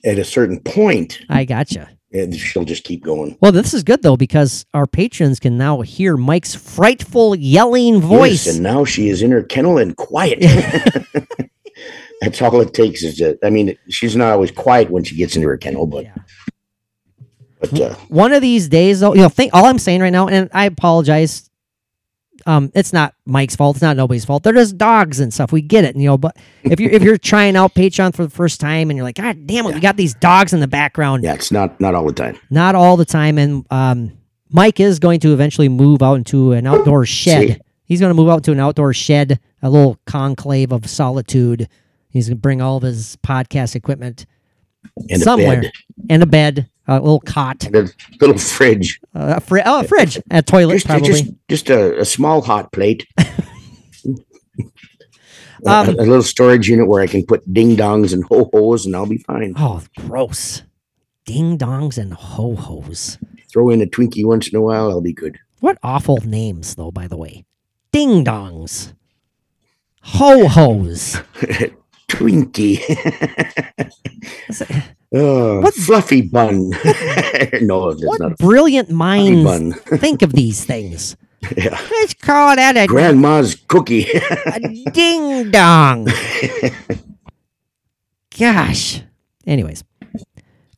at 0.04 0.18
a 0.20 0.24
certain 0.26 0.60
point, 0.62 1.20
I 1.30 1.46
gotcha. 1.46 1.90
Eh, 2.14 2.32
she'll 2.32 2.66
just 2.66 2.84
keep 2.84 3.04
going. 3.04 3.38
Well, 3.42 3.52
this 3.52 3.74
is 3.74 3.84
good 3.84 4.02
though 4.02 4.18
because 4.18 4.66
our 4.74 4.88
patrons 4.88 5.40
can 5.40 5.58
now 5.58 5.82
hear 5.82 6.18
Mike's 6.18 6.56
frightful 6.56 7.36
yelling 7.36 8.02
voice. 8.02 8.46
Yes, 8.46 8.56
and 8.56 8.64
now 8.64 8.86
she 8.86 9.10
is 9.10 9.22
in 9.22 9.32
her 9.32 9.44
kennel 9.44 9.78
and 9.78 9.96
quiet. 9.96 10.40
That's 12.22 12.42
all 12.42 12.60
it 12.62 12.74
takes 12.74 13.04
is 13.04 13.18
that. 13.20 13.40
I 13.44 13.50
mean, 13.50 13.78
she's 13.90 14.16
not 14.16 14.34
always 14.34 14.52
quiet 14.52 14.90
when 14.90 15.04
she 15.06 15.16
gets 15.16 15.36
into 15.36 15.48
her 15.48 15.58
kennel, 15.58 15.86
but 15.88 16.04
Yeah. 16.04 16.16
but 17.62 17.80
uh, 17.82 17.94
one 18.10 18.34
of 18.34 18.42
these 18.42 18.68
days 18.70 19.00
though 19.02 19.14
you 19.14 19.22
know 19.22 19.28
think 19.30 19.54
all 19.54 19.66
i'm 19.66 19.78
saying 19.80 20.00
right 20.00 20.12
now 20.12 20.30
and 20.30 20.50
i 20.54 20.64
apologize 20.66 21.49
um 22.50 22.72
it's 22.74 22.92
not 22.92 23.14
mike's 23.26 23.56
fault 23.56 23.76
it's 23.78 23.82
not 23.84 23.96
nobody's 23.98 24.26
fault 24.26 24.44
they're 24.44 24.54
just 24.54 24.78
dogs 24.78 25.20
and 25.20 25.34
stuff 25.34 25.52
we 25.52 25.62
get 25.62 25.84
it 25.84 25.96
you 25.96 26.06
know 26.06 26.18
but 26.18 26.36
if 26.64 26.80
you're 26.80 26.92
if 26.92 27.04
you're 27.04 27.18
trying 27.18 27.56
out 27.56 27.74
patreon 27.76 28.14
for 28.16 28.24
the 28.24 28.30
first 28.30 28.60
time 28.60 28.90
and 28.90 28.98
you're 28.98 29.04
like 29.06 29.16
god 29.16 29.46
damn 29.46 29.66
it 29.68 29.74
we 29.74 29.80
got 29.80 29.96
these 29.98 30.14
dogs 30.16 30.52
in 30.54 30.60
the 30.60 30.68
background. 30.68 31.24
Yeah, 31.24 31.34
it's 31.36 31.52
not 31.52 31.80
not 31.80 31.94
all 31.96 32.06
the 32.06 32.14
time. 32.14 32.38
not 32.50 32.76
all 32.76 32.98
the 32.98 33.06
time 33.06 33.38
and 33.38 33.66
um 33.72 34.12
mike 34.50 34.80
is 34.80 35.00
going 35.00 35.20
to 35.22 35.32
eventually 35.34 35.70
move 35.70 36.02
out 36.02 36.16
into 36.16 36.54
an 36.54 36.66
outdoor 36.66 37.06
shed. 37.06 37.48
See. 37.48 37.58
he's 37.86 38.00
going 38.00 38.10
to 38.10 38.16
move 38.16 38.30
out 38.30 38.44
to 38.46 38.52
an 38.52 38.60
outdoor 38.60 38.94
shed 38.94 39.40
a 39.62 39.70
little 39.70 40.00
conclave 40.06 40.72
of 40.72 40.90
solitude. 40.90 41.68
He's 42.10 42.28
going 42.30 42.38
to 42.38 42.42
bring 42.42 42.62
all 42.62 42.78
of 42.78 42.84
his 42.84 43.18
podcast 43.18 43.76
equipment 43.76 44.26
And 45.10 45.22
somewhere. 45.22 45.62
a 45.66 45.72
and 46.10 46.24
a 46.24 46.26
bed 46.26 46.70
a 46.98 47.00
little 47.00 47.20
cot 47.20 47.66
a 47.68 47.90
little 48.20 48.38
fridge, 48.38 49.00
uh, 49.16 49.36
a 49.38 49.40
fri- 49.42 49.62
oh, 49.66 49.82
a 49.82 49.84
fridge 49.84 50.20
a 50.32 50.42
toilet 50.42 50.74
just 50.76 50.86
probably 50.88 51.08
just 51.08 51.26
just 51.48 51.70
a, 51.70 52.00
a 52.02 52.06
small 52.06 52.42
hot 52.42 52.72
plate. 52.72 53.06
A- 55.66 55.70
Um, 55.70 55.90
a, 55.90 55.92
a 55.92 56.06
little 56.08 56.24
storage 56.24 56.70
unit 56.70 56.88
where 56.88 57.02
I 57.02 57.08
can 57.08 57.26
put 57.26 57.44
ding 57.54 57.76
dongs 57.76 58.14
and 58.14 58.24
ho 58.24 58.50
hos, 58.54 58.86
and 58.86 58.96
I'll 58.96 59.06
be 59.06 59.18
fine. 59.18 59.54
Oh, 59.58 59.84
gross. 59.98 60.62
Ding 61.26 61.58
dongs 61.58 61.98
and 61.98 62.14
ho 62.14 62.56
hos. 62.56 63.18
Throw 63.52 63.70
in 63.70 63.82
a 63.82 63.86
Twinkie 63.86 64.26
once 64.26 64.48
in 64.48 64.56
a 64.56 64.62
while, 64.62 64.90
I'll 64.90 65.02
be 65.02 65.12
good. 65.12 65.38
What 65.60 65.78
awful 65.84 66.18
names, 66.24 66.76
though, 66.76 66.92
by 66.92 67.08
the 67.10 67.18
way. 67.18 67.44
Ding 67.92 68.24
dongs. 68.24 68.94
Ho 70.02 70.48
hos. 70.48 71.18
Twinkie. 72.08 72.80
oh, 75.14 75.62
What- 75.62 75.74
fluffy 75.74 76.22
bun. 76.22 76.70
no, 77.62 77.90
it's 77.90 78.06
What 78.06 78.20
not 78.20 78.32
a 78.34 78.36
brilliant 78.36 78.90
minds 78.90 79.44
bun. 79.44 79.74
think 80.00 80.22
of 80.22 80.34
these 80.34 80.64
things? 80.66 81.16
yeah. 81.56 81.80
Let's 81.92 82.14
call 82.16 82.56
that 82.56 82.76
a, 82.78 82.86
Grandma's 82.88 83.56
cookie. 83.68 84.08
a 84.46 84.60
ding 84.92 85.52
dong. 85.52 86.08
Gosh. 88.38 89.02
Anyways. 89.46 89.84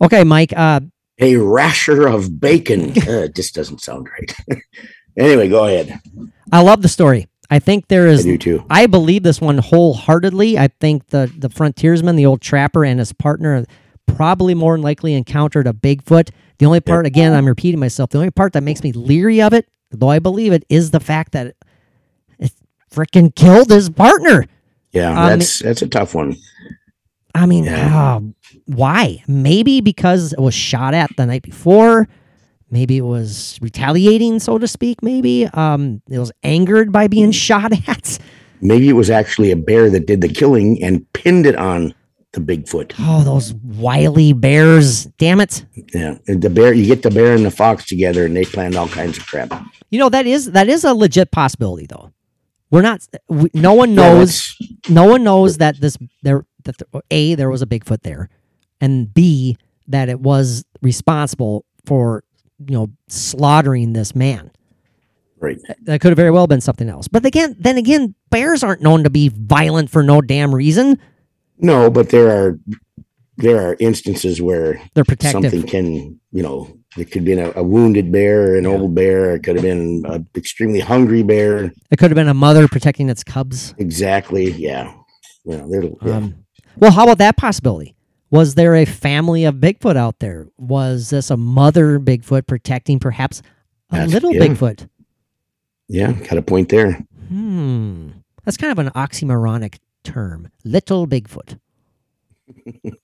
Okay, 0.02 0.24
Mike. 0.24 0.54
Uh, 0.56 0.82
a 1.20 1.36
rasher 1.36 2.08
of 2.08 2.40
bacon. 2.40 2.92
Uh, 3.08 3.28
just 3.28 3.54
doesn't 3.56 3.82
sound 3.82 4.08
right. 4.10 4.62
anyway, 5.18 5.48
go 5.50 5.66
ahead. 5.66 6.00
I 6.52 6.62
love 6.62 6.82
the 6.82 6.88
story. 6.90 7.28
I 7.50 7.60
think 7.60 7.88
there 7.88 8.08
is. 8.08 8.22
I 8.22 8.30
do 8.30 8.38
too. 8.38 8.66
I 8.70 8.88
believe 8.88 9.24
this 9.24 9.42
one 9.42 9.58
wholeheartedly. 9.58 10.58
I 10.58 10.70
think 10.80 11.08
the 11.08 11.32
the 11.38 11.50
frontiersman, 11.50 12.16
the 12.16 12.26
old 12.26 12.42
trapper, 12.42 12.86
and 12.86 13.00
his 13.00 13.12
partner 13.14 13.66
probably 14.16 14.54
more 14.54 14.76
than 14.76 14.82
likely 14.84 15.14
encountered 15.14 15.68
a 15.68 15.74
Bigfoot. 15.74 16.30
The 16.60 16.66
only 16.66 16.80
part, 16.80 17.06
again, 17.06 17.34
I'm 17.34 17.46
repeating 17.46 17.80
myself. 17.80 18.10
The 18.12 18.18
only 18.20 18.32
part 18.32 18.54
that 18.54 18.62
makes 18.64 18.84
me 18.84 18.92
leery 18.92 19.42
of 19.42 19.54
it, 19.54 19.68
though 19.92 20.10
I 20.10 20.20
believe 20.20 20.54
it, 20.54 20.64
is 20.70 20.92
the 20.92 21.00
fact 21.00 21.32
that 21.34 21.56
it 22.40 22.52
freaking 22.92 23.34
killed 23.36 23.70
his 23.70 23.90
partner. 23.90 24.46
Yeah, 24.92 25.10
Um, 25.12 25.40
that's 25.40 25.60
that's 25.60 25.82
a 25.82 25.88
tough 25.88 26.14
one. 26.14 26.36
I 27.34 27.46
mean, 27.46 27.64
Yeah. 27.64 28.16
uh, 28.18 28.20
why? 28.66 29.24
Maybe 29.28 29.80
because 29.82 30.34
it 30.34 30.40
was 30.40 30.54
shot 30.54 30.94
at 30.94 31.10
the 31.18 31.26
night 31.26 31.44
before. 31.44 32.08
Maybe 32.70 32.98
it 32.98 33.02
was 33.06 33.58
retaliating, 33.62 34.40
so 34.40 34.58
to 34.58 34.68
speak. 34.68 35.02
Maybe 35.02 35.46
um, 35.48 36.02
it 36.10 36.20
was 36.20 36.32
angered 36.44 36.92
by 36.92 37.08
being 37.08 37.32
shot 37.32 37.72
at. 37.88 38.20
Maybe 38.62 38.88
it 38.90 38.94
was 38.94 39.10
actually 39.10 39.50
a 39.52 39.56
bear 39.56 39.90
that 39.90 40.06
did 40.06 40.22
the 40.22 40.30
killing 40.30 40.82
and 40.84 41.12
pinned 41.14 41.46
it 41.46 41.56
on 41.56 41.94
the 42.34 42.40
Bigfoot. 42.42 42.94
Oh, 43.00 43.24
those 43.24 43.54
wily 43.54 44.34
bears! 44.34 45.06
Damn 45.18 45.42
it! 45.42 45.66
Yeah, 45.94 46.18
and 46.28 46.42
the 46.42 46.50
bear. 46.50 46.74
You 46.74 46.86
get 46.86 47.04
the 47.04 47.12
bear 47.12 47.34
and 47.36 47.46
the 47.46 47.52
fox 47.52 47.86
together, 47.86 48.26
and 48.26 48.36
they 48.36 48.46
planned 48.46 48.76
all 48.76 48.88
kinds 48.88 49.18
of 49.18 49.26
crap. 49.28 49.52
You 49.90 50.00
know 50.00 50.10
that 50.10 50.26
is 50.26 50.52
that 50.52 50.70
is 50.70 50.84
a 50.84 50.94
legit 50.94 51.32
possibility, 51.32 51.88
though. 51.88 52.12
We're 52.70 52.82
not. 52.84 53.06
We, 53.28 53.50
no 53.54 53.74
one 53.74 53.90
Yeah, 53.90 53.96
knows. 54.14 54.56
no 54.88 55.06
one 55.06 55.24
knows 55.24 55.58
that 55.58 55.80
this 55.82 55.98
there 56.24 56.46
that 56.64 56.78
the, 56.78 57.02
a 57.12 57.36
there 57.36 57.50
was 57.50 57.62
a 57.62 57.66
Bigfoot 57.66 58.02
there, 58.04 58.30
and 58.80 59.14
b 59.14 59.58
that 59.88 60.08
it 60.08 60.22
was 60.22 60.64
responsible 60.82 61.66
for 61.86 62.24
you 62.66 62.74
know 62.78 62.88
slaughtering 63.10 63.92
this 63.94 64.16
man. 64.16 64.52
Right. 65.42 65.60
That 65.82 66.00
could 66.02 66.12
have 66.12 66.18
very 66.18 66.30
well 66.30 66.46
been 66.46 66.62
something 66.62 66.88
else. 66.88 67.08
But 67.08 67.26
again, 67.26 67.56
then 67.60 67.76
again, 67.78 68.14
bears 68.30 68.64
aren't 68.64 68.84
known 68.84 69.04
to 69.06 69.10
be 69.10 69.30
violent 69.30 69.90
for 69.90 70.04
no 70.04 70.22
damn 70.22 70.54
reason. 70.54 71.00
No, 71.62 71.90
but 71.90 72.10
there 72.10 72.30
are 72.30 72.60
there 73.38 73.62
are 73.66 73.76
instances 73.80 74.42
where 74.42 74.82
They're 74.94 75.04
protective. 75.04 75.52
something 75.52 75.64
can, 75.68 76.20
you 76.32 76.44
know, 76.44 76.78
it 76.98 77.12
could 77.12 77.24
be 77.26 77.34
a, 77.34 77.52
a 77.56 77.64
wounded 77.64 78.12
bear, 78.12 78.56
an 78.56 78.66
old 78.66 78.94
bear. 78.94 79.36
It 79.36 79.44
could 79.44 79.56
have 79.56 79.64
been 79.64 80.04
an 80.06 80.28
extremely 80.36 80.80
hungry 80.80 81.24
bear. 81.24 81.72
It 81.90 81.98
could 81.98 82.12
have 82.12 82.16
been 82.16 82.28
a 82.28 82.34
mother 82.34 82.68
protecting 82.68 83.10
its 83.10 83.24
cubs. 83.24 83.74
Exactly. 83.78 84.52
Yeah. 84.52 84.94
Yeah. 85.46 85.66
Yeah. 85.68 86.16
Um, 86.18 86.36
well, 86.78 86.92
how 86.92 87.04
about 87.04 87.18
that 87.20 87.38
possibility? 87.38 87.96
Was 88.30 88.56
there 88.56 88.76
a 88.76 88.86
family 88.86 89.44
of 89.46 89.56
Bigfoot 89.56 89.96
out 89.96 90.20
there? 90.20 90.48
Was 90.58 91.10
this 91.10 91.30
a 91.32 91.38
mother 91.38 92.00
Bigfoot 92.00 92.48
protecting 92.48 93.00
perhaps 93.00 93.42
a 93.90 93.96
That's- 93.96 94.14
little 94.14 94.34
yeah. 94.34 94.46
Bigfoot? 94.48 94.88
yeah. 95.88 96.12
Got 96.12 96.38
a 96.38 96.42
point 96.42 96.70
there. 96.70 96.94
Hmm. 97.30 98.10
That's 98.44 98.58
kind 98.58 98.72
of 98.72 98.80
an 98.80 98.90
oxymoronic 98.94 99.80
term. 100.04 100.50
Little 100.64 101.08
Bigfoot. 101.08 101.60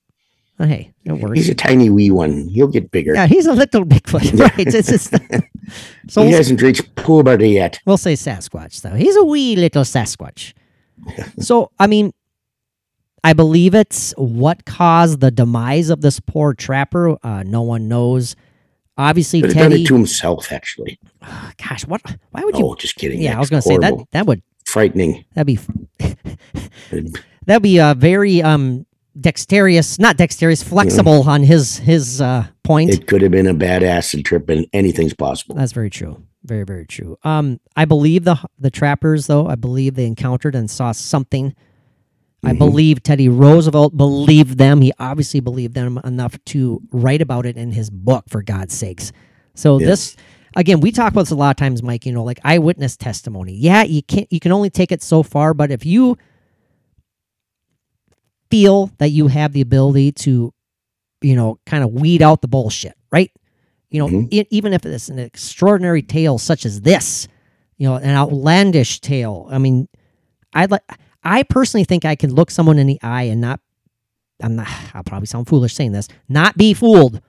Oh, 0.60 0.66
hey, 0.66 0.92
it 1.06 1.12
works. 1.12 1.38
He's 1.38 1.50
a 1.50 1.56
tiny 1.56 1.90
wee 1.92 2.10
one. 2.10 2.48
He'll 2.50 2.68
get 2.68 2.90
bigger. 2.90 3.14
yeah, 3.14 3.28
he's 3.28 3.46
a 3.46 3.54
little 3.54 3.86
Bigfoot. 3.86 4.40
Right. 4.40 4.68
It's 4.68 4.88
just, 4.90 5.12
so 6.08 6.22
he 6.24 6.30
we'll, 6.30 6.38
hasn't 6.38 6.62
reached 6.62 6.96
puberty 6.96 7.52
yet. 7.52 7.80
we'll 7.86 7.98
say 7.98 8.14
Sasquatch, 8.14 8.82
though. 8.82 8.96
He's 8.96 9.16
a 9.16 9.24
wee 9.24 9.56
little 9.56 9.84
Sasquatch. 9.84 10.54
so, 11.40 11.70
I 11.80 11.86
mean, 11.86 12.12
I 13.24 13.34
believe 13.34 13.76
it's 13.76 14.14
what 14.18 14.66
caused 14.66 15.20
the 15.20 15.30
demise 15.30 15.92
of 15.92 16.02
this 16.02 16.20
poor 16.20 16.56
trapper. 16.56 17.18
Uh, 17.24 17.44
no 17.44 17.62
one 17.62 17.88
knows. 17.88 18.36
Obviously, 18.98 19.42
have 19.42 19.54
done 19.54 19.74
it 19.74 19.86
to 19.86 19.94
himself, 19.94 20.52
actually. 20.52 21.00
Gosh, 21.70 21.86
what? 21.86 22.02
Why 22.32 22.44
would 22.44 22.58
you? 22.58 22.66
Oh, 22.66 22.74
just 22.74 22.96
kidding. 22.96 23.22
yeah, 23.22 23.36
I 23.36 23.40
was 23.40 23.52
going 23.52 23.62
to 23.62 23.68
say 23.68 23.78
that. 23.78 23.94
That 24.12 24.26
would 24.26 24.42
Frightening. 24.78 25.26
that'd 25.34 25.48
be 25.48 25.60
that'd 27.46 27.64
be 27.64 27.80
uh, 27.80 27.94
very 27.94 28.42
um 28.42 28.86
dexterous, 29.20 29.98
not 30.00 30.18
dexterous, 30.18 30.62
flexible 30.62 31.28
on 31.30 31.44
his 31.44 31.78
his 31.78 32.22
uh, 32.22 32.46
point. 32.64 32.92
It 32.92 33.08
could 33.08 33.22
have 33.22 33.32
been 33.32 33.48
a 33.48 33.54
bad 33.54 33.84
acid 33.84 34.26
trip, 34.26 34.50
and 34.50 34.68
anything's 34.74 35.14
possible. 35.14 35.56
That's 35.56 35.72
very 35.72 35.90
true. 35.90 36.22
Very 36.44 36.64
very 36.64 36.86
true. 36.86 37.18
Um, 37.24 37.60
I 37.76 37.86
believe 37.86 38.24
the 38.24 38.38
the 38.60 38.70
trappers 38.72 39.28
though. 39.28 39.48
I 39.48 39.56
believe 39.56 39.96
they 39.96 40.06
encountered 40.06 40.56
and 40.56 40.70
saw 40.70 40.92
something. 40.92 41.56
I 42.44 42.54
Mhm. 42.54 42.60
believe 42.60 43.02
Teddy 43.04 43.30
Roosevelt 43.30 43.98
believed 43.98 44.60
them. 44.60 44.82
He 44.82 44.94
obviously 45.00 45.40
believed 45.40 45.74
them 45.74 46.00
enough 46.04 46.38
to 46.46 46.82
write 46.92 47.22
about 47.22 47.48
it 47.48 47.58
in 47.58 47.72
his 47.72 47.90
book. 47.90 48.26
For 48.30 48.44
God's 48.44 48.76
sakes. 48.76 49.12
So 49.56 49.80
Yeah. 49.80 49.88
this, 49.88 50.16
again, 50.58 50.82
we 50.82 50.92
talk 50.92 51.12
about 51.14 51.22
this 51.22 51.32
a 51.32 51.36
lot 51.36 51.52
of 51.52 51.56
times, 51.56 51.82
Mike. 51.82 52.06
You 52.06 52.12
know, 52.12 52.24
like 52.24 52.40
eyewitness 52.44 52.98
testimony. 52.98 53.54
Yeah, 53.54 53.84
you 53.84 54.04
can't. 54.04 54.32
You 54.32 54.40
can 54.42 54.52
only 54.52 54.70
take 54.70 54.92
it 54.92 55.02
so 55.02 55.24
far. 55.24 55.54
But 55.54 55.72
if 55.72 55.86
you 55.86 56.18
feel 58.50 58.92
that 58.98 59.10
you 59.10 59.28
have 59.28 59.54
the 59.54 59.62
ability 59.62 60.12
to, 60.14 60.54
you 61.22 61.36
know, 61.36 61.60
kind 61.66 61.84
of 61.84 61.92
weed 61.94 62.22
out 62.22 62.42
the 62.42 62.48
bullshit, 62.48 62.94
right? 63.12 63.32
You 63.90 64.00
know, 64.00 64.08
Mhm. 64.08 64.28
e- 64.32 64.48
even 64.50 64.74
if 64.74 64.86
it's 64.86 65.10
an 65.10 65.20
extraordinary 65.20 66.02
tale 66.02 66.38
such 66.38 66.66
as 66.66 66.82
this, 66.82 67.28
you 67.78 67.88
know, 67.88 67.96
an 67.96 68.10
outlandish 68.16 69.00
tale. 69.02 69.48
I 69.50 69.58
mean, 69.58 69.88
I'd 70.54 70.72
like. 70.72 70.84
I 71.24 71.44
personally 71.44 71.84
think 71.84 72.06
I 72.06 72.16
can 72.16 72.34
look 72.34 72.50
someone 72.52 72.80
in 72.80 72.88
the 72.88 73.00
eye 73.02 73.24
and 73.24 73.42
not. 73.42 73.60
I'm 74.42 74.56
not. 74.56 74.68
I'll 74.94 75.04
probably 75.04 75.26
sound 75.28 75.48
foolish 75.48 75.74
saying 75.74 75.92
this. 75.92 76.08
Not 76.30 76.58
be 76.58 76.74
fooled. 76.74 77.22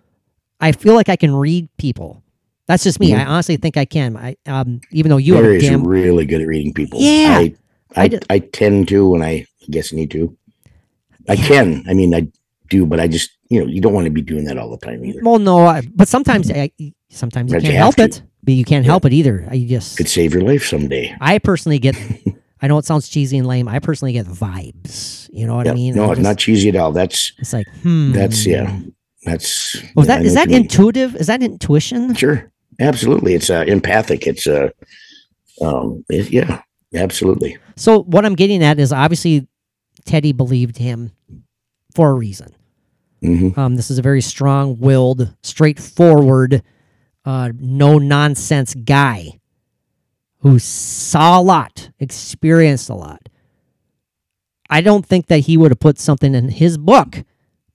I 0.61 0.73
feel 0.73 0.95
like 0.95 1.09
I 1.09 1.17
can 1.17 1.35
read 1.35 1.69
people. 1.79 2.23
That's 2.69 2.85
just 2.85 3.01
me. 3.01 3.11
Mhm. 3.11 3.19
I 3.21 3.25
honestly 3.25 3.57
think 3.57 3.77
I 3.77 3.85
can. 3.85 4.17
I 4.17 4.37
um, 4.47 4.81
even 4.93 5.09
though 5.11 5.17
you 5.17 5.35
have 5.35 5.45
a 5.45 5.47
Barry's 5.49 5.63
damn 5.69 5.87
really 5.87 6.25
good 6.27 6.43
at 6.43 6.47
reading 6.47 6.73
people. 6.75 7.01
Yeah. 7.01 7.39
I 7.39 7.55
I 7.97 8.21
I, 8.29 8.39
tend 8.41 8.89
to, 8.89 9.15
and 9.15 9.25
I 9.25 9.47
guess 9.71 9.93
need 9.93 10.11
to. 10.13 10.37
I 11.29 11.37
can. 11.37 11.85
I 11.89 11.95
mean, 11.95 12.15
I 12.15 12.29
do, 12.69 12.85
but 12.87 13.01
I 13.01 13.09
just 13.09 13.31
you 13.49 13.61
know 13.61 13.67
you 13.67 13.81
don't 13.81 13.95
want 13.95 14.05
to 14.05 14.11
be 14.11 14.21
doing 14.23 14.45
that 14.45 14.59
all 14.59 14.71
the 14.71 14.77
time 14.87 15.05
either. 15.05 15.21
Well, 15.23 15.39
no, 15.39 15.67
I, 15.67 15.83
but 15.95 16.07
sometimes, 16.09 16.51
I, 16.51 16.71
sometimes 17.11 17.51
you 17.53 17.61
can't 17.61 17.73
have 17.73 17.83
help 17.83 17.97
to. 17.97 18.05
it. 18.05 18.23
But 18.45 18.55
you 18.55 18.65
can't 18.65 18.85
help 18.87 19.05
it 19.05 19.13
either. 19.13 19.47
I 19.51 19.59
just, 19.69 19.97
Could 19.97 20.09
save 20.09 20.33
your 20.33 20.43
life 20.43 20.65
someday. 20.67 21.15
I 21.21 21.39
personally 21.39 21.79
get. 21.79 21.97
I 22.63 22.67
know 22.67 22.77
it 22.79 22.85
sounds 22.85 23.09
cheesy 23.09 23.39
and 23.39 23.47
lame. 23.47 23.69
I 23.69 23.79
personally 23.79 24.13
get 24.13 24.27
vibes. 24.27 25.29
You 25.33 25.47
know 25.47 25.57
what 25.57 25.69
I 25.69 25.75
mean? 25.75 25.95
no, 25.95 26.05
I 26.05 26.07
it's 26.09 26.17
just- 26.19 26.23
not 26.23 26.39
cheesy 26.39 26.69
at 26.69 26.77
all. 26.77 26.93
That's 26.93 27.33
It's 27.39 27.53
like, 27.53 27.67
hmm. 27.83 28.13
that's 28.13 28.45
yeah. 28.47 28.79
That's 29.25 29.75
Was 29.97 30.07
yeah, 30.09 30.15
I 30.15 30.19
that 30.19 30.27
is 30.27 30.35
that 30.35 30.49
mean. 30.49 30.63
intuitive? 30.63 31.17
Is 31.17 31.27
that 31.27 31.43
intuition? 31.43 32.15
Sure, 32.15 32.51
absolutely. 32.81 33.35
It's 33.35 33.51
uh, 33.51 33.65
empathic. 33.67 34.27
It's 34.27 34.47
uh, 34.47 34.71
um, 35.63 36.05
it- 36.09 36.31
yeah, 36.31 36.63
absolutely. 36.95 37.57
So 37.77 38.03
what 38.03 38.25
I'm 38.25 38.35
getting 38.35 38.63
at 38.63 38.79
is 38.79 38.93
obviously 38.93 39.47
Teddy 40.05 40.33
believed 40.33 40.79
him 40.79 41.13
for 41.95 42.11
a 42.11 42.15
reason. 42.15 42.55
hmm 43.23 43.51
Um, 43.59 43.77
this 43.77 43.91
is 43.91 43.99
a 43.99 44.03
very 44.03 44.21
strong-willed, 44.21 45.35
straightforward, 45.43 46.63
uh, 47.25 47.53
no 47.59 47.99
nonsense 47.99 48.75
guy 48.75 49.41
who 50.41 50.59
saw 50.59 51.41
a 51.41 51.43
lot, 51.43 51.91
experienced 51.99 52.89
a 52.89 52.95
lot. 52.95 53.29
I 54.71 54.81
don't 54.83 55.05
think 55.05 55.27
that 55.27 55.41
he 55.41 55.57
would 55.57 55.71
have 55.73 55.81
put 55.81 55.99
something 55.99 56.35
in 56.35 56.49
his 56.51 56.79
book 56.79 57.25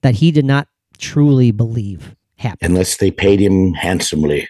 that 0.02 0.16
he 0.16 0.30
did 0.30 0.44
not 0.44 0.68
truly 0.96 1.50
believe 1.50 2.14
happened. 2.36 2.70
Unless 2.70 2.96
they 2.96 3.10
paid 3.10 3.40
him 3.40 3.74
handsomely. 3.74 4.48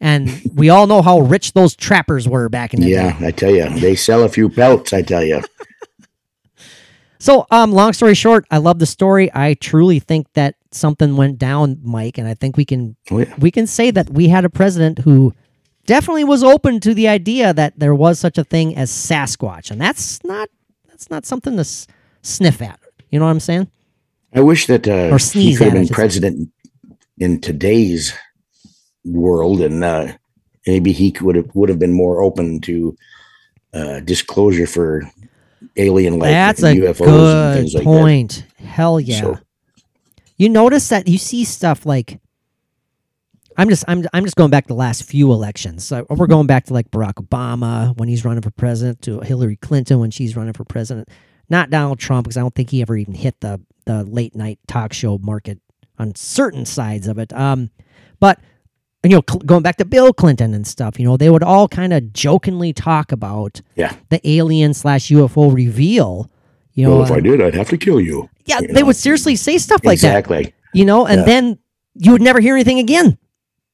And 0.00 0.30
we 0.54 0.70
all 0.70 0.86
know 0.86 1.02
how 1.02 1.20
rich 1.20 1.52
those 1.52 1.76
trappers 1.76 2.26
were 2.26 2.48
back 2.48 2.72
in 2.72 2.80
the 2.80 2.86
day. 2.86 2.92
Yeah, 2.92 3.16
I 3.20 3.30
tell 3.32 3.50
you, 3.50 3.68
they 3.80 3.94
sell 3.94 4.22
a 4.24 4.28
few 4.30 4.48
pelts. 4.48 4.92
I 4.92 5.02
tell 5.02 5.22
you. 5.24 5.42
So, 7.18 7.46
um, 7.50 7.72
long 7.72 7.92
story 7.92 8.14
short, 8.14 8.46
I 8.50 8.56
love 8.56 8.78
the 8.78 8.86
story. 8.86 9.30
I 9.34 9.52
truly 9.52 9.98
think 10.00 10.26
that 10.32 10.54
something 10.72 11.18
went 11.18 11.38
down, 11.38 11.78
Mike, 11.82 12.16
and 12.16 12.26
I 12.26 12.32
think 12.32 12.56
we 12.56 12.64
can 12.64 12.96
Oh, 13.10 13.18
yeah. 13.18 13.34
we 13.38 13.50
can 13.50 13.66
say 13.66 13.90
that 13.90 14.08
we 14.08 14.28
had 14.28 14.46
a 14.46 14.48
president 14.48 15.00
who 15.00 15.34
definitely 15.84 16.24
was 16.24 16.42
open 16.42 16.80
to 16.80 16.94
the 16.94 17.08
idea 17.08 17.52
that 17.52 17.78
there 17.78 17.94
was 17.94 18.18
such 18.18 18.38
a 18.38 18.44
thing 18.44 18.74
as 18.74 18.90
Sasquatch, 18.90 19.70
and 19.70 19.78
that's 19.78 20.24
not 20.24 20.48
that's 20.88 21.10
not 21.10 21.26
something 21.26 21.56
to 21.56 21.60
s- 21.60 21.86
sniff 22.22 22.62
at. 22.62 22.80
You 23.10 23.18
know 23.18 23.26
what 23.26 23.32
I'm 23.32 23.40
saying? 23.40 23.68
I 24.34 24.40
wish 24.40 24.66
that 24.68 24.88
uh, 24.88 25.10
Or 25.14 25.18
he 25.18 25.54
could 25.56 25.64
have 25.66 25.74
been 25.74 25.88
president 25.88 26.50
in 27.18 27.38
today's 27.42 28.14
world, 29.04 29.60
and 29.60 29.82
uh, 29.82 30.12
maybe 30.66 30.92
he 30.92 31.14
would 31.20 31.36
have 31.36 31.54
would 31.54 31.68
have 31.68 31.78
been 31.78 31.92
more 31.92 32.22
open 32.22 32.60
to 32.62 32.96
uh, 33.72 34.00
disclosure 34.00 34.66
for 34.66 35.02
alien 35.76 36.18
life, 36.18 36.30
that's 36.30 36.62
a 36.62 36.68
and 36.68 36.80
UFOs 36.80 37.00
and 37.00 37.06
good 37.06 37.54
things 37.56 37.74
like 37.74 37.84
point. 37.84 38.44
Hell 38.58 39.00
yeah. 39.00 39.20
So- 39.20 39.38
you 40.36 40.48
notice 40.48 40.88
that 40.88 41.06
you 41.06 41.18
see 41.18 41.44
stuff 41.44 41.84
like 41.84 42.18
I'm 43.58 43.68
just 43.68 43.84
I'm 43.86 44.06
I'm 44.14 44.24
just 44.24 44.36
going 44.36 44.50
back 44.50 44.64
to 44.64 44.68
the 44.68 44.74
last 44.74 45.02
few 45.04 45.32
elections. 45.32 45.84
So 45.84 46.06
we're 46.08 46.26
going 46.26 46.46
back 46.46 46.64
to 46.66 46.72
like 46.72 46.90
Barack 46.90 47.14
Obama 47.14 47.94
when 47.98 48.08
he's 48.08 48.24
running 48.24 48.40
for 48.40 48.50
president, 48.50 49.02
to 49.02 49.20
Hillary 49.20 49.56
Clinton 49.56 49.98
when 49.98 50.10
she's 50.10 50.36
running 50.36 50.54
for 50.54 50.64
president. 50.64 51.10
Not 51.50 51.68
Donald 51.68 51.98
Trump 51.98 52.24
because 52.24 52.38
I 52.38 52.40
don't 52.40 52.54
think 52.54 52.70
he 52.70 52.80
ever 52.80 52.96
even 52.96 53.12
hit 53.12 53.38
the 53.40 53.60
the 53.84 54.02
late 54.04 54.34
night 54.34 54.58
talk 54.66 54.94
show 54.94 55.18
market 55.18 55.58
on 55.98 56.14
certain 56.14 56.64
sides 56.64 57.06
of 57.06 57.18
it. 57.18 57.34
Um, 57.34 57.70
but 58.18 58.40
you 59.02 59.10
know, 59.10 59.22
going 59.22 59.62
back 59.62 59.76
to 59.76 59.84
Bill 59.84 60.12
Clinton 60.12 60.52
and 60.52 60.66
stuff, 60.66 60.98
you 60.98 61.06
know, 61.06 61.16
they 61.16 61.30
would 61.30 61.42
all 61.42 61.68
kind 61.68 61.92
of 61.92 62.12
jokingly 62.12 62.72
talk 62.72 63.12
about 63.12 63.60
Yeah. 63.76 63.94
the 64.10 64.20
alien 64.28 64.74
slash 64.74 65.08
UFO 65.08 65.54
reveal. 65.54 66.30
You 66.74 66.84
know, 66.84 66.96
well, 66.96 67.04
if 67.04 67.10
uh, 67.10 67.14
I 67.14 67.20
did, 67.20 67.40
I'd 67.42 67.54
have 67.54 67.68
to 67.70 67.78
kill 67.78 68.00
you. 68.00 68.28
yeah, 68.46 68.60
you 68.60 68.68
they 68.68 68.80
know. 68.80 68.86
would 68.86 68.96
seriously 68.96 69.36
say 69.36 69.58
stuff 69.58 69.80
like 69.84 70.00
that 70.00 70.08
exactly. 70.18 70.54
you 70.74 70.84
know, 70.84 71.06
and 71.06 71.20
Yeah. 71.20 71.24
then 71.26 71.58
you 71.94 72.12
would 72.12 72.22
never 72.22 72.40
hear 72.40 72.54
anything 72.54 72.78
again. 72.78 73.16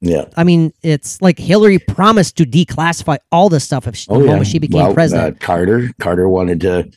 Yeah. 0.00 0.26
I 0.36 0.44
mean, 0.44 0.72
it's 0.82 1.20
like 1.22 1.38
Hillary 1.38 1.78
promised 1.78 2.36
to 2.36 2.44
declassify 2.44 3.18
all 3.32 3.48
this 3.48 3.64
stuff 3.64 3.86
if 3.88 3.96
she, 3.96 4.06
Oh 4.10 4.22
yeah. 4.22 4.42
she 4.44 4.58
became 4.58 4.82
Well, 4.82 4.94
president. 4.94 5.36
Uh, 5.36 5.44
Carter. 5.44 5.90
Carter 6.00 6.28
wanted 6.28 6.60
to 6.62 6.90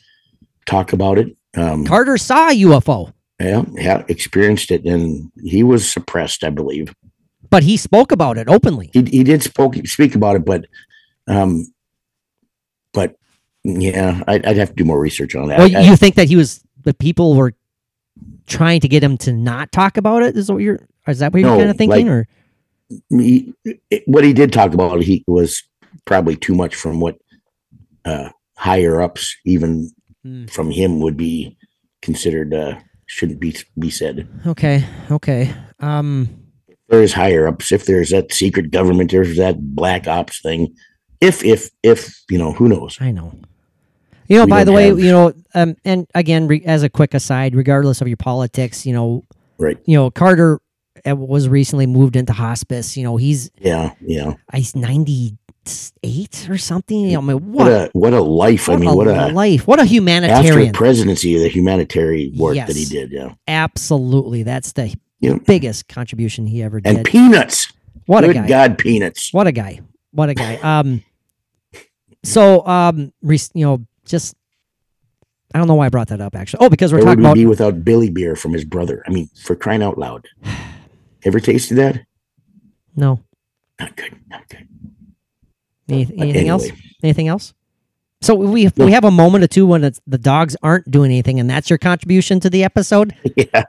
talk 0.66 0.92
about 0.92 1.18
it. 1.18 1.36
Um, 1.56 1.84
Carter 1.84 2.16
saw 2.16 2.48
a 2.50 2.52
UFO, 2.62 3.12
yeah, 3.40 3.64
yeah, 3.72 4.04
experienced 4.08 4.70
it, 4.70 4.84
and 4.84 5.32
he 5.42 5.62
was 5.64 5.90
suppressed, 5.90 6.44
I 6.44 6.50
believe. 6.50 6.94
But 7.50 7.62
he 7.62 7.76
spoke 7.76 8.12
about 8.12 8.38
it 8.38 8.48
openly. 8.48 8.90
He 8.92 9.02
he 9.04 9.24
did 9.24 9.42
spoke 9.42 9.74
speak 9.86 10.14
about 10.14 10.36
it, 10.36 10.44
but 10.44 10.66
um, 11.26 11.66
but 12.92 13.16
yeah, 13.64 14.22
I'd, 14.26 14.44
I'd 14.46 14.56
have 14.56 14.70
to 14.70 14.74
do 14.74 14.84
more 14.84 14.98
research 15.00 15.34
on 15.34 15.48
that. 15.48 15.58
Well, 15.58 15.76
I- 15.76 15.80
you 15.80 15.96
think 15.96 16.14
that 16.14 16.28
he 16.28 16.36
was 16.36 16.62
the 16.84 16.94
people 16.94 17.34
were 17.34 17.54
trying 18.46 18.80
to 18.80 18.88
get 18.88 19.02
him 19.02 19.16
to 19.18 19.32
not 19.32 19.70
talk 19.72 19.96
about 19.96 20.22
it? 20.22 20.36
Is 20.36 20.50
what 20.50 20.58
you're? 20.58 20.80
Is 21.06 21.18
that 21.18 21.32
what 21.32 21.40
you're 21.40 21.50
No, 21.50 21.58
kind 21.58 21.70
of 21.70 21.76
thinking? 21.76 22.06
like- 22.06 22.12
or 22.14 22.28
he, 23.10 23.54
it- 23.90 24.02
what 24.06 24.24
he 24.24 24.32
did 24.32 24.52
talk 24.52 24.72
about, 24.74 25.00
he 25.02 25.24
was 25.26 25.62
probably 26.04 26.36
too 26.36 26.54
much 26.54 26.74
from 26.74 26.98
what 27.00 27.16
uh, 28.04 28.30
higher 28.56 29.00
ups, 29.00 29.36
even 29.44 29.90
Hmm. 30.22 30.44
from 30.46 30.70
him, 30.70 31.00
would 31.00 31.16
be 31.16 31.56
considered 32.02 32.52
uh, 32.52 32.78
shouldn't 33.06 33.40
be 33.40 33.56
be 33.78 33.88
said. 33.90 34.28
okay, 34.46 34.84
okay. 35.10 35.50
Um, 35.78 36.28
There's 36.90 37.12
higher 37.12 37.46
ups. 37.48 37.72
If 37.72 37.86
there's 37.86 38.10
that 38.10 38.32
secret 38.32 38.70
government, 38.70 39.10
there's 39.10 39.36
that 39.36 39.56
black 39.74 40.06
ops 40.08 40.40
thing. 40.42 40.74
If 41.20 41.44
if 41.44 41.70
if 41.82 42.14
you 42.30 42.38
know, 42.38 42.52
who 42.52 42.68
knows? 42.68 42.98
I 43.00 43.10
know. 43.12 43.32
You 44.28 44.36
know, 44.38 44.44
We 44.44 44.50
by 44.50 44.64
the 44.64 44.72
way, 44.72 44.86
have- 44.88 44.98
you 45.00 45.10
know, 45.10 45.32
um, 45.54 45.76
and 45.84 46.06
again, 46.14 46.46
re- 46.46 46.62
as 46.64 46.82
a 46.82 46.88
quick 46.88 47.14
aside, 47.14 47.54
regardless 47.56 48.00
of 48.00 48.08
your 48.08 48.16
politics, 48.16 48.86
you 48.86 48.92
know, 48.92 49.24
Right? 49.58 49.76
you 49.86 49.96
know, 49.96 50.10
Carter 50.10 50.60
uh, 51.08 51.16
was 51.16 51.48
recently 51.48 51.86
moved 51.86 52.14
into 52.16 52.32
hospice. 52.32 52.96
You 52.96 53.04
know, 53.04 53.16
he's 53.16 53.50
Yeah, 53.58 53.92
yeah. 54.00 54.34
he's 54.54 54.74
ninety 54.76 55.36
eight 56.02 56.48
or 56.48 56.58
something. 56.58 57.16
I 57.16 57.20
mean, 57.20 57.52
What, 57.52 57.66
what, 57.66 57.66
a 57.72 57.90
what 57.92 58.12
a 58.14 58.20
life. 58.22 58.68
I 58.68 58.76
mean, 58.76 58.94
what 58.94 59.06
a 59.08 59.28
life! 59.28 59.66
What 59.66 59.78
a 59.78 59.82
after 59.82 59.94
humanitarian! 59.94 60.72
presidency, 60.72 61.38
the 61.38 61.48
humanitarian 61.48 62.36
work 62.36 62.56
that 62.56 62.74
he 62.74 62.84
did. 62.86 63.10
Yeah, 63.12 63.34
Absolutely, 63.46 64.42
that's 64.42 64.72
the 64.72 64.94
Yeah. 65.20 65.34
biggest 65.46 65.86
contribution 65.88 66.46
he 66.46 66.62
ever 66.62 66.80
did. 66.80 66.96
and 66.96 67.04
peanuts. 67.04 67.72
what 68.06 68.24
a 68.24 68.28
Good 68.28 68.34
guy! 68.36 68.48
God, 68.48 68.78
peanuts. 68.78 69.32
What 69.32 69.46
a 69.46 69.52
guy! 69.52 69.80
What 70.12 70.28
a 70.30 70.34
guy! 70.34 70.56
Um, 70.56 71.04
so 72.22 72.66
um, 72.66 73.12
re- 73.22 73.38
you 73.54 73.64
know, 73.66 73.86
just 74.04 74.34
I 75.54 75.58
don't 75.58 75.68
know 75.68 75.74
why 75.74 75.86
I 75.86 75.88
brought 75.90 76.08
that 76.08 76.20
up 76.20 76.34
actually. 76.34 76.64
Oh, 76.64 76.70
because 76.70 76.92
we're 76.92 76.98
Where 77.00 77.06
would 77.06 77.22
talking 77.22 77.22
we 77.22 77.28
about 77.28 77.34
be 77.34 77.46
without 77.46 77.84
Billy 77.84 78.10
Beer 78.10 78.34
from 78.36 78.52
his 78.52 78.64
brother? 78.64 79.02
I 79.06 79.10
mean, 79.10 79.28
for 79.42 79.54
crying 79.54 79.82
out 79.82 79.98
loud. 79.98 80.26
Ever 81.24 81.38
tasted 81.40 81.74
that? 81.76 82.00
no 82.96 83.20
Not 83.78 83.94
good. 83.96 84.16
Not 84.30 84.48
good. 84.48 84.66
Any- 85.88 86.08
anything 86.18 86.48
else? 86.48 86.66
Anything 87.02 87.28
else? 87.28 87.52
So 88.22 88.34
we 88.34 88.70
No. 88.76 88.84
we 88.86 88.92
have 88.92 89.04
a 89.04 89.10
moment 89.10 89.44
or 89.44 89.46
two 89.48 89.66
when 89.66 89.82
it's, 89.84 90.00
the 90.06 90.18
dogs 90.18 90.54
aren't 90.62 90.90
doing 90.90 91.10
anything, 91.10 91.40
and 91.40 91.48
that's 91.48 91.70
your 91.70 91.78
contribution 91.78 92.38
to 92.40 92.50
the 92.50 92.64
episode. 92.64 93.14
yeah. 93.36 93.64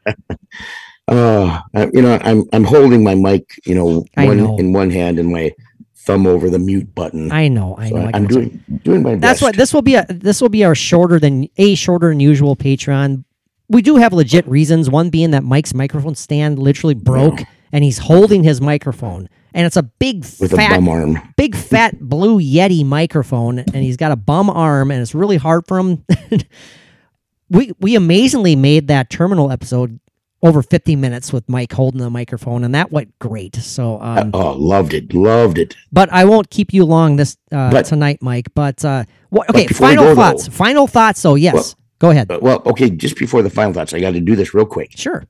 Uh, 1.11 1.61
I- 1.75 1.89
you 1.93 2.01
know, 2.01 2.17
I'm 2.23 2.45
I'm 2.53 2.63
holding 2.63 3.03
my 3.03 3.15
mic, 3.15 3.59
you 3.65 3.75
know, 3.75 4.05
one 4.15 4.37
know. 4.37 4.57
in 4.57 4.73
one 4.73 4.89
hand 4.89 5.19
and 5.19 5.31
my 5.31 5.51
thumb 5.95 6.25
over 6.25 6.49
the 6.49 6.57
mute 6.57 6.95
button. 6.95 7.31
I 7.31 7.47
know, 7.47 7.75
I 7.77 7.89
So 7.89 7.95
know. 7.95 8.01
I 8.05 8.11
I'm 8.13 8.27
can- 8.27 8.35
doing 8.35 8.63
doing 8.83 9.03
my 9.03 9.11
That's 9.15 9.39
best. 9.39 9.41
what 9.41 9.55
this 9.57 9.73
will 9.73 9.81
be. 9.83 9.95
A 9.95 10.05
this 10.09 10.41
will 10.41 10.49
be 10.49 10.63
our 10.63 10.73
shorter 10.75 11.19
than 11.19 11.47
a 11.57 11.75
shorter 11.75 12.09
than 12.09 12.19
usual 12.19 12.55
Patreon. 12.55 13.23
We 13.69 13.81
do 13.81 13.97
have 13.97 14.11
legit 14.13 14.47
reasons. 14.47 14.89
One 14.89 15.09
being 15.09 15.31
that 15.31 15.43
Mike's 15.43 15.73
microphone 15.73 16.15
stand 16.15 16.57
literally 16.59 16.93
broke, 16.95 17.41
and 17.71 17.83
he's 17.83 17.97
holding 17.99 18.43
his 18.43 18.59
microphone, 18.61 19.29
and 19.53 19.65
it's 19.65 19.77
a 19.77 19.83
big 19.83 20.25
with 20.39 20.53
a 20.53 20.55
fat, 20.57 20.71
bum 20.75 20.89
arm. 20.89 21.19
big 21.37 21.55
fat 21.55 21.99
blue 21.99 22.39
Yeti 22.41 22.85
microphone, 22.85 23.59
and 23.59 23.75
he's 23.75 23.95
got 23.97 24.11
a 24.11 24.17
bum 24.17 24.49
arm, 24.49 24.91
and 24.91 25.01
it's 25.01 25.13
really 25.15 25.37
hard 25.37 25.65
for 25.67 25.77
him. 25.77 26.03
we 27.49 27.71
we 27.79 27.95
amazingly 27.95 28.55
made 28.55 28.87
that 28.87 29.09
terminal 29.09 29.51
episode 29.51 29.99
over 30.43 30.63
50 30.63 30.95
minutes 30.95 31.31
with 31.31 31.47
Mike 31.47 31.71
holding 31.71 32.01
the 32.01 32.09
microphone, 32.09 32.63
and 32.63 32.73
that 32.73 32.91
went 32.91 33.17
great. 33.19 33.55
So, 33.55 34.01
um, 34.01 34.31
oh, 34.33 34.53
loved 34.53 34.93
it, 34.93 35.13
loved 35.13 35.57
it. 35.57 35.75
but 35.91 36.11
I 36.11 36.25
won't 36.25 36.49
keep 36.49 36.73
you 36.73 36.83
long 36.85 37.15
this 37.17 37.37
uh, 37.51 37.69
But- 37.71 37.85
tonight, 37.85 38.19
Mike. 38.21 38.47
But 38.55 38.83
uh, 38.83 39.03
what, 39.29 39.49
okay, 39.51 39.67
we 39.67 39.73
final 39.73 40.03
go, 40.03 40.09
though- 40.09 40.21
thoughts. 40.21 40.47
final 40.47 40.87
thoughts. 40.87 41.19
So, 41.19 41.35
yes, 41.35 41.53
Well- 41.53 41.73
go 41.99 42.09
ahead. 42.09 42.31
Uh, 42.31 42.39
well, 42.41 42.61
okay, 42.65 42.89
just 42.89 43.17
before 43.17 43.41
the 43.43 43.49
final 43.51 43.73
thoughts, 43.73 43.93
I 43.93 43.99
got 43.99 44.11
to 44.13 44.19
do 44.19 44.35
this 44.35 44.53
real 44.53 44.65
quick. 44.65 44.91
sure. 44.97 45.25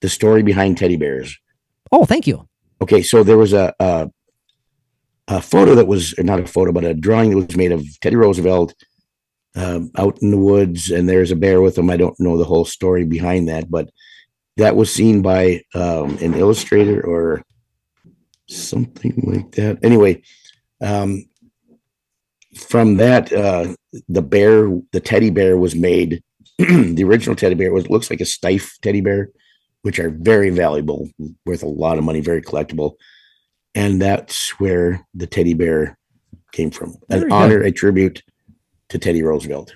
The 0.00 0.08
story 0.10 0.42
behind 0.42 0.76
teddy 0.78 0.96
bears. 0.96 1.38
Oh, 1.90 2.04
thank 2.04 2.26
you. 2.26 2.46
Okay, 2.82 3.00
so 3.02 3.22
there 3.22 3.38
was 3.38 3.52
a 3.54 3.72
a, 3.80 4.10
a 5.28 5.40
photo 5.40 5.74
that 5.76 5.86
was 5.86 6.14
not 6.18 6.40
a 6.40 6.46
photo, 6.46 6.72
but 6.72 6.84
a 6.84 6.92
drawing 6.92 7.30
that 7.30 7.36
was 7.46 7.56
made 7.56 7.72
of 7.72 7.82
Teddy 8.00 8.16
Roosevelt 8.16 8.74
um, 9.56 9.90
out 9.96 10.18
in 10.20 10.30
the 10.30 10.36
woods, 10.38 10.90
and 10.90 11.08
there's 11.08 11.30
a 11.30 11.36
bear 11.36 11.62
with 11.62 11.78
him. 11.78 11.88
I 11.88 11.96
don't 11.96 12.18
know 12.20 12.36
the 12.36 12.44
whole 12.44 12.64
story 12.66 13.04
behind 13.04 13.48
that, 13.48 13.70
but 13.70 13.88
that 14.56 14.76
was 14.76 14.92
seen 14.92 15.22
by 15.22 15.62
um, 15.74 16.16
an 16.18 16.34
illustrator 16.34 17.04
or 17.04 17.42
something 18.48 19.20
like 19.26 19.52
that. 19.52 19.78
Anyway, 19.82 20.22
um, 20.80 21.24
from 22.56 22.96
that, 22.98 23.32
uh, 23.32 23.74
the 24.08 24.22
bear, 24.22 24.68
the 24.92 25.00
teddy 25.00 25.30
bear, 25.30 25.56
was 25.56 25.74
made. 25.74 26.22
the 26.58 27.04
original 27.04 27.34
teddy 27.34 27.54
bear 27.54 27.72
was 27.72 27.90
looks 27.90 28.10
like 28.10 28.20
a 28.20 28.24
stiff 28.24 28.78
teddy 28.80 29.00
bear 29.00 29.30
which 29.84 29.98
are 29.98 30.08
very 30.08 30.48
valuable, 30.48 31.10
worth 31.44 31.62
a 31.62 31.68
lot 31.68 31.98
of 31.98 32.04
money, 32.04 32.20
very 32.20 32.40
collectible. 32.40 32.94
And 33.74 34.00
that's 34.00 34.58
where 34.58 35.06
the 35.12 35.26
teddy 35.26 35.52
bear 35.52 35.98
came 36.52 36.70
from. 36.70 36.96
An 37.10 37.30
honor, 37.30 37.60
a 37.60 37.70
tribute 37.70 38.22
to 38.88 38.98
Teddy 38.98 39.22
Roosevelt. 39.22 39.74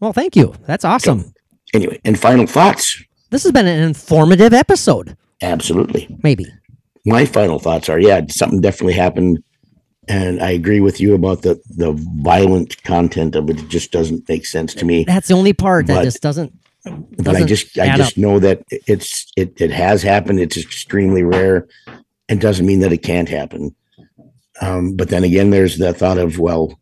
Well, 0.00 0.14
thank 0.14 0.34
you. 0.34 0.54
That's 0.66 0.86
awesome. 0.86 1.34
Anyway, 1.74 2.00
and 2.06 2.18
final 2.18 2.46
thoughts. 2.46 3.04
This 3.32 3.44
has 3.44 3.52
been 3.52 3.66
an 3.66 3.82
informative 3.82 4.52
episode. 4.52 5.16
Absolutely. 5.40 6.06
Maybe. 6.22 6.44
My 7.06 7.24
final 7.24 7.58
thoughts 7.58 7.88
are 7.88 7.98
yeah, 7.98 8.20
something 8.28 8.60
definitely 8.60 8.92
happened. 8.92 9.42
And 10.06 10.42
I 10.42 10.50
agree 10.50 10.80
with 10.80 11.00
you 11.00 11.14
about 11.14 11.40
the 11.40 11.58
the 11.70 11.92
violent 12.22 12.82
content 12.82 13.34
of 13.34 13.48
it. 13.48 13.58
It 13.58 13.68
just 13.68 13.90
doesn't 13.90 14.28
make 14.28 14.44
sense 14.44 14.74
to 14.74 14.84
me. 14.84 15.04
That's 15.04 15.28
the 15.28 15.34
only 15.34 15.54
part 15.54 15.86
that 15.86 16.04
just 16.04 16.20
doesn't. 16.20 16.52
but 16.84 17.28
I 17.28 17.32
doesn't 17.32 17.46
just 17.48 17.78
I 17.78 17.96
just 17.96 18.18
up. 18.18 18.18
know 18.18 18.38
that 18.38 18.64
it's 18.68 19.32
it 19.34 19.58
it 19.58 19.70
has 19.70 20.02
happened. 20.02 20.38
It's 20.38 20.58
extremely 20.58 21.22
rare, 21.22 21.66
and 22.28 22.38
doesn't 22.38 22.66
mean 22.66 22.80
that 22.80 22.92
it 22.92 23.02
can't 23.02 23.30
happen. 23.30 23.74
Um, 24.60 24.94
but 24.94 25.08
then 25.08 25.24
again, 25.24 25.48
there's 25.48 25.78
the 25.78 25.94
thought 25.94 26.18
of 26.18 26.38
well, 26.38 26.78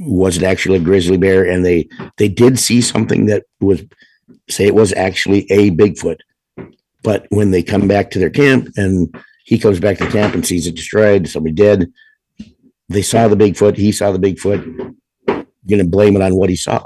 was 0.00 0.36
it 0.36 0.42
actually 0.42 0.78
a 0.78 0.82
grizzly 0.82 1.16
bear? 1.16 1.48
And 1.48 1.64
they 1.64 1.88
they 2.16 2.28
did 2.28 2.58
see 2.58 2.80
something 2.80 3.26
that 3.26 3.44
was 3.60 3.84
say 4.48 4.66
it 4.66 4.74
was 4.74 4.92
actually 4.92 5.50
a 5.50 5.70
Bigfoot. 5.70 6.18
But 7.02 7.26
when 7.30 7.50
they 7.50 7.62
come 7.62 7.88
back 7.88 8.10
to 8.12 8.18
their 8.18 8.30
camp 8.30 8.68
and 8.76 9.14
he 9.44 9.58
comes 9.58 9.80
back 9.80 9.98
to 9.98 10.10
camp 10.10 10.34
and 10.34 10.46
sees 10.46 10.66
it 10.66 10.74
destroyed, 10.76 11.28
somebody 11.28 11.54
dead, 11.54 11.92
they 12.88 13.02
saw 13.02 13.28
the 13.28 13.36
Bigfoot. 13.36 13.76
He 13.76 13.90
saw 13.92 14.12
the 14.12 14.18
Bigfoot. 14.18 14.94
Gonna 15.68 15.84
blame 15.84 16.16
it 16.16 16.22
on 16.22 16.34
what 16.36 16.50
he 16.50 16.56
saw 16.56 16.84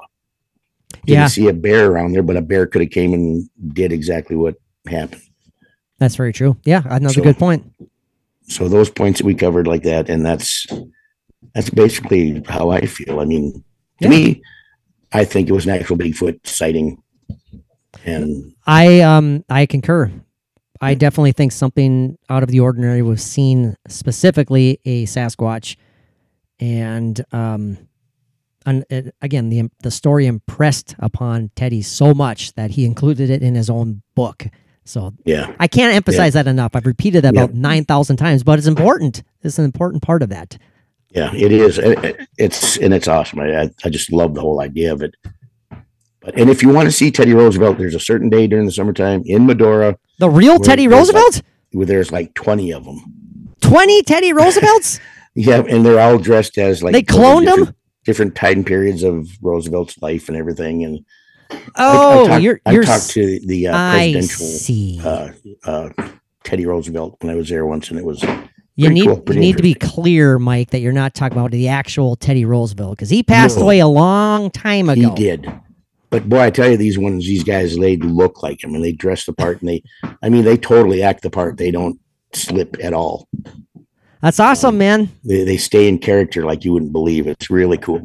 didn't 1.05 1.20
Yeah, 1.20 1.27
see 1.29 1.46
a 1.49 1.53
bear 1.53 1.90
around 1.90 2.12
there, 2.12 2.22
but 2.22 2.37
a 2.37 2.42
bear 2.42 2.66
could 2.66 2.81
have 2.83 2.90
came 2.90 3.14
and 3.14 3.49
did 3.75 3.92
exactly 3.92 4.35
what 4.35 4.57
happened. 4.88 5.22
that's 5.99 6.16
very 6.16 6.33
true. 6.33 6.57
Yeah, 6.64 6.83
another 6.85 7.14
So- 7.14 7.22
good 7.22 7.38
point. 7.38 7.64
So 8.49 8.68
those 8.68 8.90
points 8.90 9.18
that 9.20 9.27
we 9.27 9.35
covered 9.35 9.66
like 9.66 9.83
that, 9.85 10.09
and 10.09 10.25
that's 10.27 10.66
that's 11.55 11.70
basically 11.70 12.42
how 12.49 12.70
I 12.70 12.87
feel. 12.87 13.20
I 13.20 13.25
mean, 13.25 13.53
to 13.53 13.62
Yeah. 14.01 14.09
me, 14.09 14.42
I 15.12 15.25
think 15.25 15.49
it 15.49 15.53
was 15.53 15.64
an 15.64 15.72
actual 15.72 15.96
Bigfoot 15.96 16.40
sighting, 16.44 16.99
and 18.07 18.55
I 18.66 19.01
um 19.01 19.45
I 19.49 19.66
concur. 19.66 20.11
I 20.81 20.95
definitely 20.95 21.33
think 21.33 21.53
something 21.53 22.19
out 22.29 22.42
of 22.42 22.51
the 22.51 22.61
ordinary 22.61 23.01
was 23.03 23.23
seen, 23.23 23.77
specifically 23.88 24.79
a 24.85 25.07
Sasquatch, 25.07 25.77
and 26.61 27.21
um, 27.33 27.79
and 28.66 28.85
it, 28.90 29.14
again 29.23 29.49
the 29.49 29.71
the 29.83 29.90
story 29.90 30.27
impressed 30.27 30.95
upon 30.99 31.51
Teddy 31.57 31.83
so 31.83 32.12
much 32.14 32.53
that 32.55 32.73
he 32.73 32.85
included 32.85 33.31
it 33.31 33.42
in 33.42 33.55
his 33.55 33.71
own 33.71 34.03
book. 34.14 34.47
So 34.85 35.14
yeah, 35.25 35.55
I 35.59 35.66
can't 35.66 35.95
emphasize 35.95 36.35
that 36.35 36.47
enough. 36.47 36.73
I've 36.75 36.87
repeated 36.87 37.23
that 37.25 37.35
Yeah. 37.35 37.45
about 37.45 37.55
nine 37.55 37.85
thousand 37.85 38.16
times, 38.19 38.42
but 38.45 38.59
it's 38.59 38.69
important. 38.69 39.23
It's 39.42 39.59
an 39.59 39.64
important 39.64 40.03
part 40.03 40.23
of 40.23 40.29
that. 40.31 40.59
yeah, 41.11 41.33
it 41.35 41.51
is. 41.53 41.79
It- 41.79 42.05
it- 42.05 42.29
It's 42.38 42.77
and 42.77 42.92
it's 42.92 43.09
awesome. 43.09 43.40
I- 43.40 43.71
I 43.85 43.88
just 43.88 44.12
love 44.12 44.35
the 44.35 44.40
whole 44.42 44.61
idea 44.61 44.92
of 44.92 45.03
it. 45.03 45.14
And 46.35 46.51
if 46.51 46.62
you 46.62 46.69
want 46.71 46.87
to 46.87 46.93
see 46.93 47.11
Teddy 47.11 47.33
Roosevelt, 47.35 47.79
there's 47.79 47.95
a 47.95 48.01
certain 48.01 48.29
day 48.29 48.47
during 48.47 48.67
the 48.67 48.73
summertime 48.73 49.23
in 49.27 49.47
Medora 49.47 49.97
The 50.19 50.29
real 50.31 50.59
Teddy 50.59 50.87
there's 50.87 51.09
like- 51.09 51.15
Roosevelt, 51.17 51.43
where 51.73 51.87
there's 51.87 52.11
like 52.12 52.35
twenty 52.35 52.73
of 52.73 52.85
them. 52.85 53.03
twenty 53.61 54.03
Teddy 54.03 54.33
Roosevelts. 54.33 55.01
Yeah, 55.39 55.62
and 55.69 55.85
they're 55.85 56.01
all 56.01 56.17
dressed 56.17 56.57
as 56.57 56.83
like 56.83 56.95
They 56.95 57.03
cloned 57.03 57.45
them? 57.45 57.75
different, 58.07 58.35
time 58.35 58.65
periods 58.65 59.03
of 59.03 59.29
Roosevelt's 59.43 60.01
life 60.01 60.29
and 60.29 60.37
everything. 60.39 60.83
And 60.83 61.05
Oh, 61.77 62.25
I 62.25 62.29
talked, 62.29 62.43
you're 62.43 62.61
you're. 62.71 62.85
talked 62.85 63.11
to 63.11 63.39
the 63.45 63.67
uh, 63.69 63.93
presidential 63.93 65.07
uh, 65.07 65.31
uh, 65.67 66.09
Teddy 66.43 66.65
Roosevelt 66.65 67.17
when 67.21 67.31
I 67.31 67.37
was 67.37 67.51
there 67.51 67.67
once, 67.67 67.91
and 67.91 67.99
it 67.99 68.05
was 68.07 68.25
You 68.77 68.89
need 68.89 69.05
cool, 69.05 69.23
you 69.29 69.39
need 69.39 69.59
to 69.59 69.62
be 69.62 69.75
clear, 69.75 70.39
Mike, 70.39 70.71
that 70.71 70.81
you're 70.81 70.93
not 70.93 71.12
talking 71.12 71.37
about 71.37 71.51
the 71.51 71.69
actual 71.69 72.17
Teddy 72.17 72.47
Roosevelt 72.47 72.93
because 72.97 73.11
he 73.11 73.23
passed 73.23 73.59
No. 73.59 73.65
away 73.65 73.81
a 73.81 73.87
long 73.89 74.51
time 74.51 74.89
ago. 74.89 75.11
he 75.11 75.15
did. 75.15 75.53
But 76.11 76.29
boy, 76.29 76.40
I 76.40 76.51
tell 76.51 76.71
you, 76.71 76.77
these 76.77 76.99
ones, 76.99 77.27
these 77.27 77.45
guys, 77.45 77.77
they 77.77 77.97
look 77.97 78.42
like 78.42 78.62
him, 78.62 78.75
and 78.75 78.85
they 78.85 78.92
dress 78.92 79.25
the 79.25 79.33
part, 79.33 79.61
and 79.61 79.69
they, 79.69 79.83
I 80.23 80.29
mean, 80.29 80.45
they 80.45 80.57
totally 80.57 81.03
act 81.03 81.23
the 81.23 81.31
part. 81.31 81.57
They 81.57 81.71
don't 81.71 81.99
slip 82.33 82.77
at 82.83 82.92
all. 82.92 83.29
That's 84.23 84.40
awesome, 84.40 84.79
man. 84.79 85.11
They, 85.25 85.45
they 85.45 85.57
stay 85.57 85.88
in 85.88 85.99
character 85.99 86.45
like 86.45 86.64
you 86.64 86.73
wouldn't 86.73 86.92
believe. 86.92 87.27
It's 87.27 87.51
really 87.51 87.79
cool. 87.79 88.03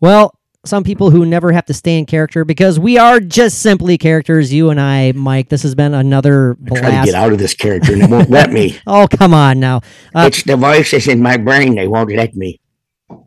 Well, 0.00 0.34
some 0.64 0.84
people 0.84 1.10
who 1.10 1.24
never 1.24 1.52
have 1.52 1.64
to 1.66 1.74
stay 1.74 1.98
in 1.98 2.06
character 2.06 2.44
because 2.44 2.78
we 2.78 2.98
are 2.98 3.20
just 3.20 3.60
simply 3.60 3.96
characters. 3.96 4.52
You 4.52 4.70
and 4.70 4.80
I, 4.80 5.12
Mike. 5.12 5.48
This 5.48 5.62
has 5.62 5.74
been 5.74 5.94
another 5.94 6.56
I 6.66 6.78
try 6.78 7.00
to 7.00 7.06
get 7.06 7.14
out 7.14 7.32
of 7.32 7.38
this 7.38 7.54
character, 7.54 7.92
and 7.92 8.02
it 8.02 8.10
won't 8.10 8.30
let 8.30 8.52
me. 8.52 8.78
Oh, 8.86 9.06
come 9.06 9.32
on 9.32 9.60
now. 9.60 9.78
Uh, 10.14 10.24
it's 10.26 10.42
the 10.42 10.56
voices 10.56 11.06
in 11.06 11.22
my 11.22 11.36
brain. 11.36 11.76
They 11.76 11.88
won't 11.88 12.14
let 12.14 12.34
me. 12.34 12.60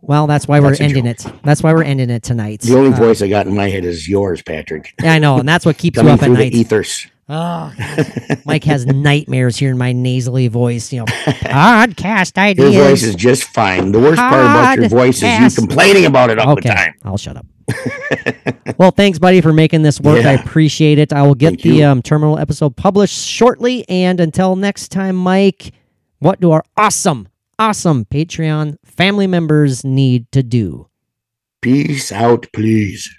Well, 0.02 0.28
that's 0.28 0.48
why 0.48 0.60
we're 0.60 0.70
That's 0.70 0.82
a 0.82 0.84
ending 0.84 1.06
it. 1.06 1.26
That's 1.44 1.62
why 1.64 1.74
we're 1.74 1.84
ending 1.84 2.10
it 2.10 2.24
tonight. 2.24 2.62
The 2.62 2.78
only 2.78 2.94
Uh, 2.94 2.98
voice 2.98 3.22
I 3.22 3.28
got 3.30 3.48
in 3.48 3.56
my 3.56 3.70
head 3.70 3.86
is 3.86 4.08
yours, 4.08 4.42
Patrick. 4.42 4.94
yeah, 5.02 5.14
I 5.14 5.20
know, 5.20 5.38
and 5.40 5.48
that's 5.48 5.66
what 5.66 5.78
keeps 5.78 5.98
you 6.02 6.08
up 6.08 6.20
at 6.22 6.26
through 6.26 6.36
the 6.36 6.44
night. 6.44 6.54
ethers. 6.54 7.08
Oh, 7.30 7.72
Mike 8.46 8.66
has 8.66 8.86
nightmares 8.86 9.56
hearing 9.56 9.78
my 9.78 9.94
nasally 9.94 10.50
voice. 10.50 10.92
You 10.92 11.00
know, 11.00 11.06
podcast 11.06 12.36
Your 12.58 12.68
ideas. 12.68 12.76
voice 12.76 13.04
is 13.04 13.16
just 13.16 13.44
fine. 13.46 13.94
The 13.94 14.00
worst 14.00 14.20
part 14.20 14.34
about 14.42 14.78
your 14.78 14.90
voice 14.90 15.24
is 15.24 15.40
you 15.56 15.62
complaining 15.62 16.06
about 16.06 16.30
it 16.30 16.38
all 16.40 16.56
the 16.56 16.62
time. 16.62 16.94
I'll 17.06 17.18
shut 17.18 17.38
up. 17.38 17.46
well, 18.78 18.92
thanks, 18.92 19.20
buddy, 19.20 19.40
for 19.40 19.54
making 19.54 19.84
this 19.84 20.02
work. 20.02 20.26
I 20.26 20.34
appreciate 20.34 21.00
it. 21.00 21.14
I 21.14 21.22
will 21.22 21.34
get 21.34 21.52
Thank 21.52 21.62
the 21.62 21.84
um, 21.86 22.02
terminal 22.02 22.38
episode 22.38 22.76
published 22.76 23.18
shortly. 23.26 23.88
And 23.88 24.20
until 24.20 24.58
next 24.58 24.90
time, 24.90 25.16
Mike, 25.16 25.72
what 26.20 26.42
do 26.42 26.52
our 26.52 26.64
awesome, 26.76 27.30
awesome 27.64 28.04
Patreon 28.04 28.76
family 28.84 29.26
members 29.26 29.86
need 29.86 30.30
to 30.34 30.44
do? 30.44 30.90
Peace 31.62 32.12
out, 32.12 32.46
please. 32.52 33.10